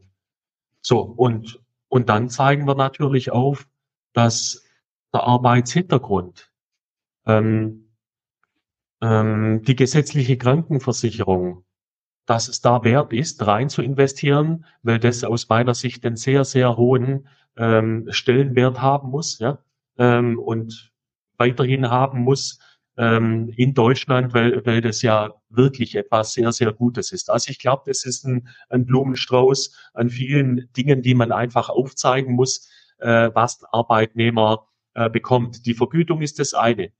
So, 0.81 0.99
und, 0.99 1.61
und 1.89 2.09
dann 2.09 2.29
zeigen 2.29 2.65
wir 2.67 2.73
natürlich 2.73 3.31
auf, 3.31 3.67
dass 4.13 4.65
der 5.13 5.23
Arbeitshintergrund, 5.23 6.51
ähm, 7.27 7.91
ähm, 8.99 9.61
die 9.61 9.75
gesetzliche 9.75 10.37
Krankenversicherung, 10.37 11.65
dass 12.25 12.47
es 12.47 12.61
da 12.61 12.83
wert 12.83 13.13
ist, 13.13 13.45
rein 13.45 13.69
zu 13.69 13.83
investieren, 13.83 14.65
weil 14.81 14.97
das 14.97 15.23
aus 15.23 15.47
meiner 15.49 15.75
Sicht 15.75 16.03
einen 16.03 16.15
sehr, 16.15 16.45
sehr 16.45 16.77
hohen 16.77 17.27
ähm, 17.57 18.07
Stellenwert 18.09 18.81
haben 18.81 19.11
muss, 19.11 19.37
ja, 19.37 19.59
ähm, 19.97 20.39
und 20.39 20.91
weiterhin 21.37 21.89
haben 21.89 22.19
muss 22.19 22.59
ähm, 22.97 23.49
in 23.55 23.73
Deutschland, 23.73 24.33
weil, 24.33 24.65
weil 24.65 24.81
das 24.81 25.01
ja 25.01 25.33
wirklich 25.49 25.95
etwas 25.95 26.33
sehr, 26.33 26.51
sehr 26.51 26.73
Gutes 26.73 27.11
ist. 27.11 27.29
Also 27.29 27.49
ich 27.49 27.59
glaube, 27.59 27.83
das 27.85 28.05
ist 28.05 28.25
ein, 28.25 28.47
ein 28.69 28.85
Blumenstrauß 28.85 29.75
an 29.93 30.09
vielen 30.09 30.69
Dingen, 30.77 31.01
die 31.01 31.15
man 31.15 31.31
einfach 31.31 31.69
aufzeigen 31.69 32.33
muss, 32.33 32.69
äh, 32.99 33.31
was 33.33 33.63
Arbeitnehmer 33.71 34.67
äh, 34.93 35.09
bekommt. 35.09 35.65
Die 35.65 35.73
Vergütung 35.73 36.21
ist 36.21 36.39
das 36.39 36.53
eine. 36.53 36.91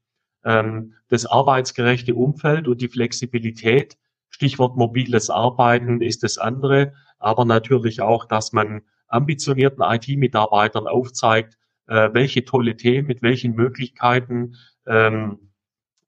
Ähm, 0.43 0.93
das 1.09 1.25
arbeitsgerechte 1.25 2.15
Umfeld 2.15 2.67
und 2.67 2.81
die 2.81 2.89
Flexibilität, 2.89 3.97
Stichwort 4.29 4.75
mobiles 4.75 5.29
Arbeiten 5.29 6.01
ist 6.01 6.23
das 6.23 6.39
andere, 6.39 6.93
aber 7.19 7.45
natürlich 7.45 8.01
auch, 8.01 8.25
dass 8.25 8.51
man 8.51 8.81
ambitionierten 9.07 9.83
IT-Mitarbeitern 9.83 10.87
aufzeigt, 10.87 11.57
äh, 11.87 12.09
welche 12.13 12.45
tolle 12.45 12.77
Themen, 12.77 13.07
mit 13.07 13.21
welchen 13.21 13.55
Möglichkeiten 13.55 14.55
ähm, 14.85 15.51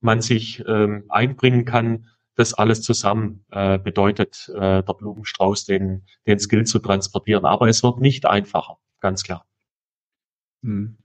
man 0.01 0.21
sich 0.21 0.63
ähm, 0.67 1.05
einbringen 1.09 1.65
kann. 1.65 2.07
Das 2.35 2.53
alles 2.53 2.81
zusammen 2.81 3.45
äh, 3.51 3.79
bedeutet 3.79 4.51
äh, 4.53 4.83
der 4.83 4.93
Blumenstrauß, 4.93 5.65
den, 5.65 6.05
den 6.27 6.39
Skill 6.39 6.65
zu 6.65 6.79
transportieren. 6.79 7.45
Aber 7.45 7.67
es 7.69 7.81
wird 7.81 8.01
nicht 8.01 8.25
einfacher, 8.25 8.77
ganz 8.99 9.23
klar. 9.23 9.45
Hm. 10.61 10.97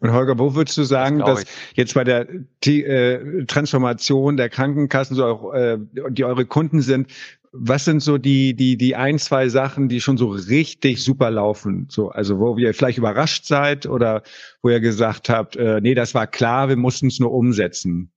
Und 0.00 0.12
Holger, 0.12 0.38
wo 0.38 0.54
würdest 0.56 0.76
du 0.76 0.82
sagen, 0.82 1.20
das 1.20 1.44
dass 1.44 1.44
jetzt 1.74 1.94
bei 1.94 2.02
der 2.02 2.26
die, 2.64 2.82
äh, 2.82 3.44
Transformation 3.46 4.36
der 4.36 4.48
Krankenkassen 4.48 5.14
so 5.14 5.24
auch, 5.24 5.54
äh, 5.54 5.78
die 6.10 6.24
eure 6.24 6.46
Kunden 6.46 6.80
sind, 6.80 7.12
was 7.52 7.84
sind 7.84 8.00
so 8.00 8.18
die, 8.18 8.54
die, 8.54 8.76
die 8.76 8.96
ein, 8.96 9.18
zwei 9.18 9.48
Sachen, 9.48 9.88
die 9.88 10.00
schon 10.00 10.18
so 10.18 10.28
richtig 10.28 11.02
super 11.02 11.30
laufen? 11.30 11.86
So, 11.90 12.10
also 12.10 12.38
wo 12.38 12.56
ihr 12.58 12.74
vielleicht 12.74 12.98
überrascht 12.98 13.46
seid 13.46 13.86
oder 13.86 14.22
wo 14.62 14.70
ihr 14.70 14.80
gesagt 14.80 15.28
habt, 15.28 15.56
äh, 15.56 15.80
nee, 15.80 15.94
das 15.94 16.14
war 16.14 16.26
klar, 16.26 16.68
wir 16.68 16.76
mussten 16.76 17.08
es 17.08 17.20
nur 17.20 17.32
umsetzen? 17.32 18.12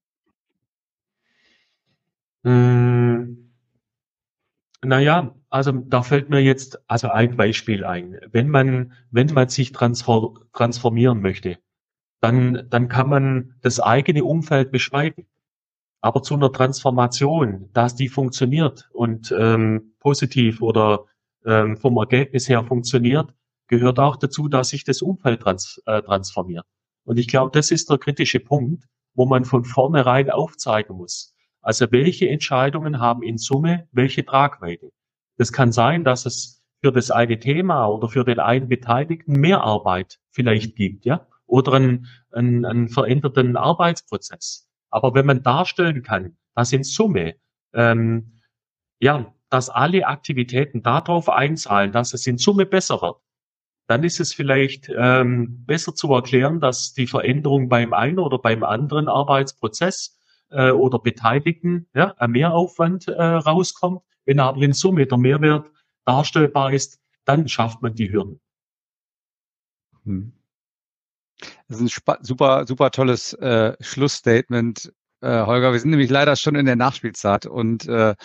Hm, 2.43 3.51
naja, 4.83 5.35
also 5.49 5.71
da 5.71 6.03
fällt 6.03 6.29
mir 6.29 6.41
jetzt 6.41 6.79
also 6.89 7.09
ein 7.09 7.35
Beispiel 7.35 7.83
ein. 7.83 8.19
Wenn 8.31 8.49
man, 8.49 8.93
wenn 9.11 9.27
man 9.33 9.49
sich 9.49 9.71
transformieren 9.71 11.21
möchte, 11.21 11.57
dann, 12.21 12.67
dann 12.69 12.87
kann 12.87 13.09
man 13.09 13.55
das 13.61 13.79
eigene 13.79 14.23
Umfeld 14.23 14.71
beschreiben. 14.71 15.25
Aber 16.01 16.23
zu 16.23 16.35
einer 16.35 16.51
Transformation, 16.51 17.69
dass 17.73 17.95
die 17.95 18.07
funktioniert 18.07 18.89
und 18.93 19.33
ähm, 19.37 19.95
positiv 19.99 20.61
oder 20.61 21.05
ähm, 21.45 21.77
vom 21.77 21.97
Ergebnis 21.97 22.47
her 22.47 22.63
funktioniert, 22.63 23.33
gehört 23.67 23.99
auch 23.99 24.15
dazu, 24.15 24.47
dass 24.47 24.69
sich 24.69 24.83
das 24.83 25.01
Umfeld 25.01 25.41
trans 25.41 25.81
äh, 25.85 26.01
transformiert. 26.01 26.65
Und 27.03 27.17
ich 27.17 27.27
glaube, 27.27 27.51
das 27.53 27.71
ist 27.71 27.89
der 27.89 27.97
kritische 27.97 28.39
Punkt, 28.39 28.85
wo 29.13 29.25
man 29.25 29.45
von 29.45 29.65
vornherein 29.65 30.29
aufzeigen 30.29 30.95
muss. 30.95 31.35
Also 31.61 31.91
welche 31.91 32.29
Entscheidungen 32.29 32.99
haben 32.99 33.21
in 33.23 33.37
Summe 33.37 33.87
welche 33.91 34.25
Tragweite? 34.25 34.91
Das 35.37 35.51
kann 35.51 35.71
sein, 35.71 36.03
dass 36.03 36.25
es 36.25 36.63
für 36.81 36.91
das 36.91 37.11
eine 37.11 37.39
Thema 37.39 37.87
oder 37.87 38.07
für 38.07 38.23
den 38.23 38.39
einen 38.39 38.69
Beteiligten 38.69 39.33
mehr 39.33 39.61
Arbeit 39.63 40.19
vielleicht 40.31 40.75
gibt, 40.75 41.05
ja, 41.05 41.27
oder 41.45 41.73
einen, 41.73 42.07
einen, 42.31 42.65
einen 42.65 42.87
veränderten 42.87 43.57
Arbeitsprozess. 43.57 44.68
Aber 44.89 45.13
wenn 45.13 45.25
man 45.25 45.43
darstellen 45.43 46.03
kann, 46.03 46.37
dass 46.55 46.73
in 46.73 46.83
Summe, 46.83 47.35
ähm, 47.73 48.39
ja, 48.99 49.33
dass 49.49 49.69
alle 49.69 50.07
Aktivitäten 50.07 50.83
darauf 50.83 51.29
einzahlen, 51.29 51.91
dass 51.91 52.13
es 52.13 52.27
in 52.27 52.37
Summe 52.37 52.65
besser 52.65 53.01
wird, 53.01 53.17
dann 53.87 54.03
ist 54.03 54.19
es 54.19 54.33
vielleicht 54.33 54.91
ähm, 54.95 55.65
besser 55.65 55.95
zu 55.95 56.13
erklären, 56.13 56.59
dass 56.59 56.93
die 56.93 57.07
Veränderung 57.07 57.69
beim 57.69 57.93
einen 57.93 58.19
oder 58.19 58.37
beim 58.37 58.63
anderen 58.63 59.07
Arbeitsprozess 59.07 60.19
äh, 60.51 60.69
oder 60.69 60.99
Beteiligten 60.99 61.87
ja, 61.95 62.13
ein 62.17 62.31
Mehraufwand 62.31 63.07
äh, 63.07 63.21
rauskommt. 63.21 64.01
Wenn 64.25 64.39
aber 64.39 64.61
in 64.61 64.73
Summe 64.73 65.07
der 65.07 65.17
Mehrwert 65.17 65.71
darstellbar 66.05 66.71
ist, 66.71 67.01
dann 67.25 67.47
schafft 67.47 67.81
man 67.81 67.95
die 67.95 68.11
Hürden. 68.11 68.39
Hm. 70.03 70.38
Das 71.69 71.79
ist 71.79 71.99
ein 72.01 72.17
super, 72.23 72.65
super 72.65 72.89
tolles 72.89 73.33
äh, 73.33 73.75
Schlussstatement, 73.79 74.91
äh, 75.21 75.45
Holger. 75.45 75.71
Wir 75.71 75.79
sind 75.79 75.91
nämlich 75.91 76.09
leider 76.09 76.35
schon 76.35 76.55
in 76.55 76.65
der 76.65 76.75
Nachspielzeit 76.75 77.45
und 77.45 77.87
äh, 77.87 78.15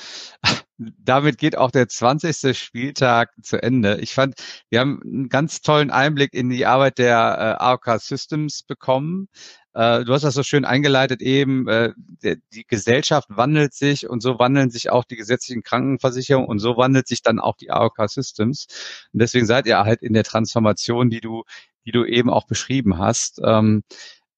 damit 0.79 1.37
geht 1.37 1.57
auch 1.57 1.71
der 1.71 1.87
20. 1.87 2.59
Spieltag 2.59 3.33
zu 3.43 3.63
Ende. 3.63 4.01
Ich 4.01 4.15
fand, 4.15 4.37
wir 4.71 4.81
haben 4.81 5.01
einen 5.05 5.29
ganz 5.29 5.61
tollen 5.61 5.91
Einblick 5.91 6.33
in 6.33 6.49
die 6.49 6.65
Arbeit 6.65 6.97
der 6.97 7.59
äh, 7.61 7.63
AOK 7.63 8.01
Systems 8.01 8.63
bekommen. 8.63 9.29
Äh, 9.75 10.05
du 10.05 10.15
hast 10.15 10.23
das 10.23 10.35
so 10.35 10.43
schön 10.43 10.65
eingeleitet 10.65 11.21
eben, 11.21 11.69
äh, 11.69 11.93
die 12.23 12.65
Gesellschaft 12.67 13.29
wandelt 13.29 13.75
sich 13.75 14.09
und 14.09 14.21
so 14.21 14.39
wandeln 14.39 14.71
sich 14.71 14.89
auch 14.91 15.05
die 15.05 15.17
gesetzlichen 15.17 15.63
Krankenversicherungen 15.63 16.49
und 16.49 16.61
so 16.61 16.77
wandelt 16.79 17.09
sich 17.09 17.23
dann 17.23 17.41
auch 17.41 17.57
die 17.57 17.71
AOK 17.71 18.09
Systems. 18.09 18.67
Und 19.13 19.21
deswegen 19.21 19.47
seid 19.47 19.67
ihr 19.67 19.79
halt 19.81 20.01
in 20.03 20.15
der 20.15 20.25
Transformation, 20.25 21.11
die 21.11 21.21
du, 21.21 21.43
die 21.85 21.93
du 21.93 22.05
eben 22.05 22.31
auch 22.31 22.47
beschrieben 22.47 22.99
hast. 22.99 23.41
Ähm, 23.45 23.83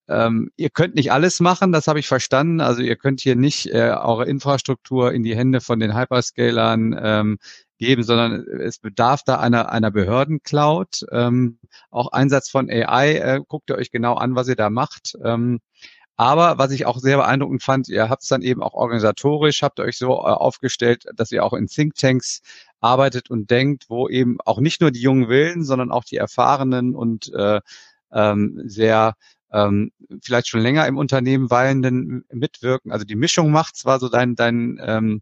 ähm, 0.09 0.51
ihr 0.55 0.69
könnt 0.69 0.95
nicht 0.95 1.11
alles 1.11 1.39
machen, 1.39 1.71
das 1.71 1.87
habe 1.87 1.99
ich 1.99 2.07
verstanden. 2.07 2.61
Also 2.61 2.81
ihr 2.81 2.95
könnt 2.95 3.19
hier 3.21 3.35
nicht 3.35 3.67
äh, 3.67 3.91
eure 3.91 4.25
Infrastruktur 4.25 5.11
in 5.11 5.23
die 5.23 5.35
Hände 5.35 5.59
von 5.59 5.79
den 5.79 5.95
Hyperscalern 5.95 6.97
ähm, 7.01 7.37
geben, 7.77 8.03
sondern 8.03 8.45
es 8.47 8.79
bedarf 8.79 9.21
da 9.25 9.39
einer, 9.39 9.69
einer 9.71 9.91
Behördencloud. 9.91 11.05
Ähm, 11.11 11.59
auch 11.91 12.11
Einsatz 12.11 12.49
von 12.49 12.69
AI, 12.69 13.15
äh, 13.15 13.41
guckt 13.45 13.69
ihr 13.69 13.75
euch 13.75 13.91
genau 13.91 14.15
an, 14.15 14.35
was 14.35 14.47
ihr 14.47 14.55
da 14.55 14.69
macht. 14.69 15.17
Ähm, 15.23 15.59
aber 16.15 16.57
was 16.57 16.71
ich 16.71 16.87
auch 16.87 16.97
sehr 16.97 17.17
beeindruckend 17.17 17.61
fand, 17.61 17.89
ihr 17.89 18.09
habt 18.09 18.23
es 18.23 18.29
dann 18.29 18.41
eben 18.41 18.63
auch 18.63 18.73
organisatorisch, 18.73 19.61
habt 19.61 19.79
euch 19.79 19.97
so 19.97 20.13
äh, 20.13 20.31
aufgestellt, 20.31 21.05
dass 21.15 21.31
ihr 21.31 21.43
auch 21.43 21.53
in 21.53 21.67
Thinktanks 21.67 22.41
arbeitet 22.79 23.29
und 23.29 23.49
denkt, 23.49 23.85
wo 23.89 24.07
eben 24.09 24.37
auch 24.45 24.59
nicht 24.59 24.81
nur 24.81 24.91
die 24.91 25.01
jungen 25.01 25.29
Willen, 25.29 25.63
sondern 25.63 25.91
auch 25.91 26.03
die 26.03 26.17
erfahrenen 26.17 26.95
und 26.95 27.33
äh, 27.33 27.61
ähm, 28.11 28.61
sehr 28.65 29.15
ähm, 29.51 29.91
vielleicht 30.21 30.47
schon 30.47 30.61
länger 30.61 30.87
im 30.87 30.97
Unternehmen 30.97 31.49
weilenden 31.49 32.25
mitwirken. 32.31 32.91
Also 32.91 33.05
die 33.05 33.15
Mischung 33.15 33.51
macht 33.51 33.75
zwar 33.75 33.99
so 33.99 34.09
dein, 34.09 34.35
dein, 34.35 34.79
ähm, 34.83 35.21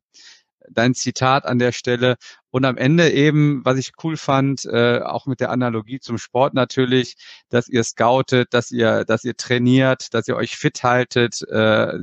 dein 0.70 0.96
Zitat 0.96 1.46
an 1.46 1.60
der 1.60 1.72
Stelle. 1.72 2.16
Und 2.50 2.66
am 2.66 2.78
Ende 2.78 3.12
eben, 3.12 3.64
was 3.66 3.78
ich 3.78 3.92
cool 4.04 4.18
fand, 4.18 4.66
äh, 4.66 5.00
auch 5.02 5.28
mit 5.28 5.40
der 5.42 5.52
Analogie 5.52 6.00
zum 6.00 6.18
Sport 6.18 6.54
natürlich, 6.54 7.16
dass 7.50 7.68
ihr 7.68 7.84
scoutet, 7.84 8.54
dass 8.54 8.72
ihr, 8.72 9.06
dass 9.06 9.24
ihr 9.24 9.36
trainiert, 9.36 10.14
dass 10.14 10.28
ihr 10.28 10.36
euch 10.36 10.58
fit 10.58 10.82
haltet 10.84 11.42
äh, 11.50 11.94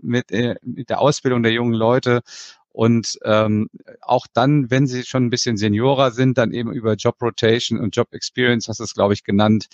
mit, 0.00 0.30
äh, 0.32 0.56
mit 0.62 0.90
der 0.90 1.00
Ausbildung 1.00 1.42
der 1.42 1.52
jungen 1.52 1.74
Leute 1.74 2.20
und 2.72 3.18
ähm, 3.24 3.68
auch 4.00 4.26
dann, 4.32 4.70
wenn 4.70 4.86
sie 4.86 5.02
schon 5.02 5.26
ein 5.26 5.30
bisschen 5.30 5.56
Seniorer 5.56 6.12
sind, 6.12 6.38
dann 6.38 6.52
eben 6.52 6.72
über 6.72 6.94
Job 6.94 7.20
Rotation 7.20 7.78
und 7.78 7.96
Job 7.96 8.08
Experience, 8.12 8.68
hast 8.68 8.78
du 8.80 8.84
es, 8.84 8.94
glaube 8.94 9.14
ich, 9.14 9.24
genannt, 9.24 9.66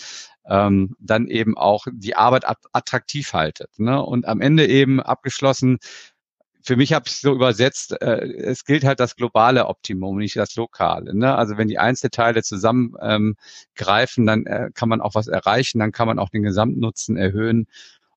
ähm, 0.49 0.97
dann 0.99 1.29
eben 1.29 1.59
auch 1.59 1.87
die 1.93 2.17
Arbeit 2.17 2.45
attraktiv 2.73 3.33
haltet. 3.35 3.79
Ne? 3.79 4.03
Und 4.03 4.27
am 4.27 4.41
Ende 4.41 4.67
eben 4.67 5.01
abgeschlossen, 5.01 5.79
für 6.63 6.77
mich 6.77 6.93
habe 6.93 7.05
ich 7.07 7.17
so 7.19 7.33
übersetzt, 7.33 8.01
äh, 8.01 8.27
es 8.27 8.65
gilt 8.65 8.85
halt 8.85 8.99
das 8.99 9.15
globale 9.15 9.67
Optimum, 9.67 10.17
nicht 10.17 10.37
das 10.37 10.57
lokale. 10.57 11.15
Ne? 11.15 11.35
Also 11.37 11.59
wenn 11.59 11.69
die 11.69 11.79
Einzelteile 11.79 12.43
zusammen 12.43 12.95
ähm, 13.01 13.37
greifen, 13.77 14.27
dann 14.27 14.47
äh, 14.47 14.71
kann 14.75 14.89
man 14.89 15.01
auch 15.01 15.15
was 15.15 15.29
erreichen, 15.29 15.79
dann 15.79 15.93
kann 15.93 16.09
man 16.09 16.19
auch 16.19 16.31
den 16.31 16.43
Gesamtnutzen 16.43 17.17
erhöhen. 17.17 17.69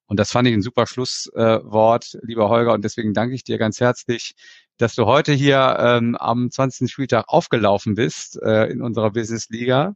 Und 0.07 0.19
das 0.19 0.31
fand 0.31 0.47
ich 0.47 0.55
ein 0.55 0.63
super 0.63 0.87
Schlusswort, 0.87 2.15
äh, 2.15 2.25
lieber 2.25 2.49
Holger. 2.49 2.73
Und 2.73 2.83
deswegen 2.83 3.13
danke 3.13 3.35
ich 3.35 3.43
dir 3.43 3.59
ganz 3.59 3.79
herzlich, 3.79 4.33
dass 4.79 4.95
du 4.95 5.05
heute 5.05 5.33
hier 5.33 5.77
ähm, 5.79 6.15
am 6.15 6.49
20. 6.49 6.89
Spieltag 6.89 7.25
aufgelaufen 7.27 7.95
bist 7.95 8.41
äh, 8.41 8.65
in 8.67 8.81
unserer 8.81 9.11
Business 9.11 9.49
Liga 9.49 9.93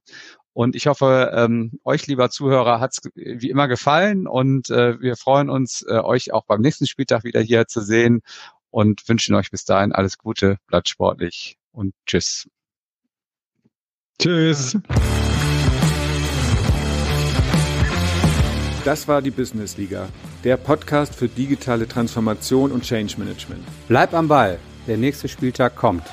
Und 0.52 0.76
ich 0.76 0.88
hoffe, 0.88 1.32
ähm, 1.34 1.80
euch, 1.84 2.06
lieber 2.06 2.30
Zuhörer, 2.30 2.80
hat 2.80 2.92
es 2.92 3.12
wie 3.16 3.50
immer 3.50 3.68
gefallen 3.68 4.28
und 4.28 4.70
äh, 4.70 5.00
wir 5.02 5.16
freuen 5.16 5.50
uns, 5.50 5.84
äh, 5.88 6.00
euch 6.00 6.34
auch 6.34 6.46
beim 6.46 6.62
nächsten 6.62 6.86
Spieltag 6.86 7.24
wieder 7.24 7.42
hier 7.42 7.66
zu 7.66 7.82
sehen 7.82 8.22
und 8.70 9.08
wünschen 9.08 9.36
euch 9.36 9.50
bis 9.52 9.64
dahin 9.66 9.94
alles 9.94 10.18
Gute, 10.18 10.58
bleibt 10.68 10.90
sportlich 10.90 11.58
und 11.72 11.94
tschüss. 12.06 12.50
Tschüss. 14.20 14.78
Das 18.84 19.08
war 19.08 19.22
die 19.22 19.32
Business 19.32 19.78
Liga, 19.78 20.10
der 20.44 20.58
Podcast 20.58 21.16
für 21.16 21.30
digitale 21.30 21.88
Transformation 21.88 22.74
und 22.74 22.84
Change 22.84 23.16
Management. 23.18 23.64
Bleib 23.88 24.14
am 24.14 24.28
Ball, 24.28 24.60
der 24.88 24.98
nächste 24.98 25.28
Spieltag 25.28 25.76
kommt. 25.76 26.04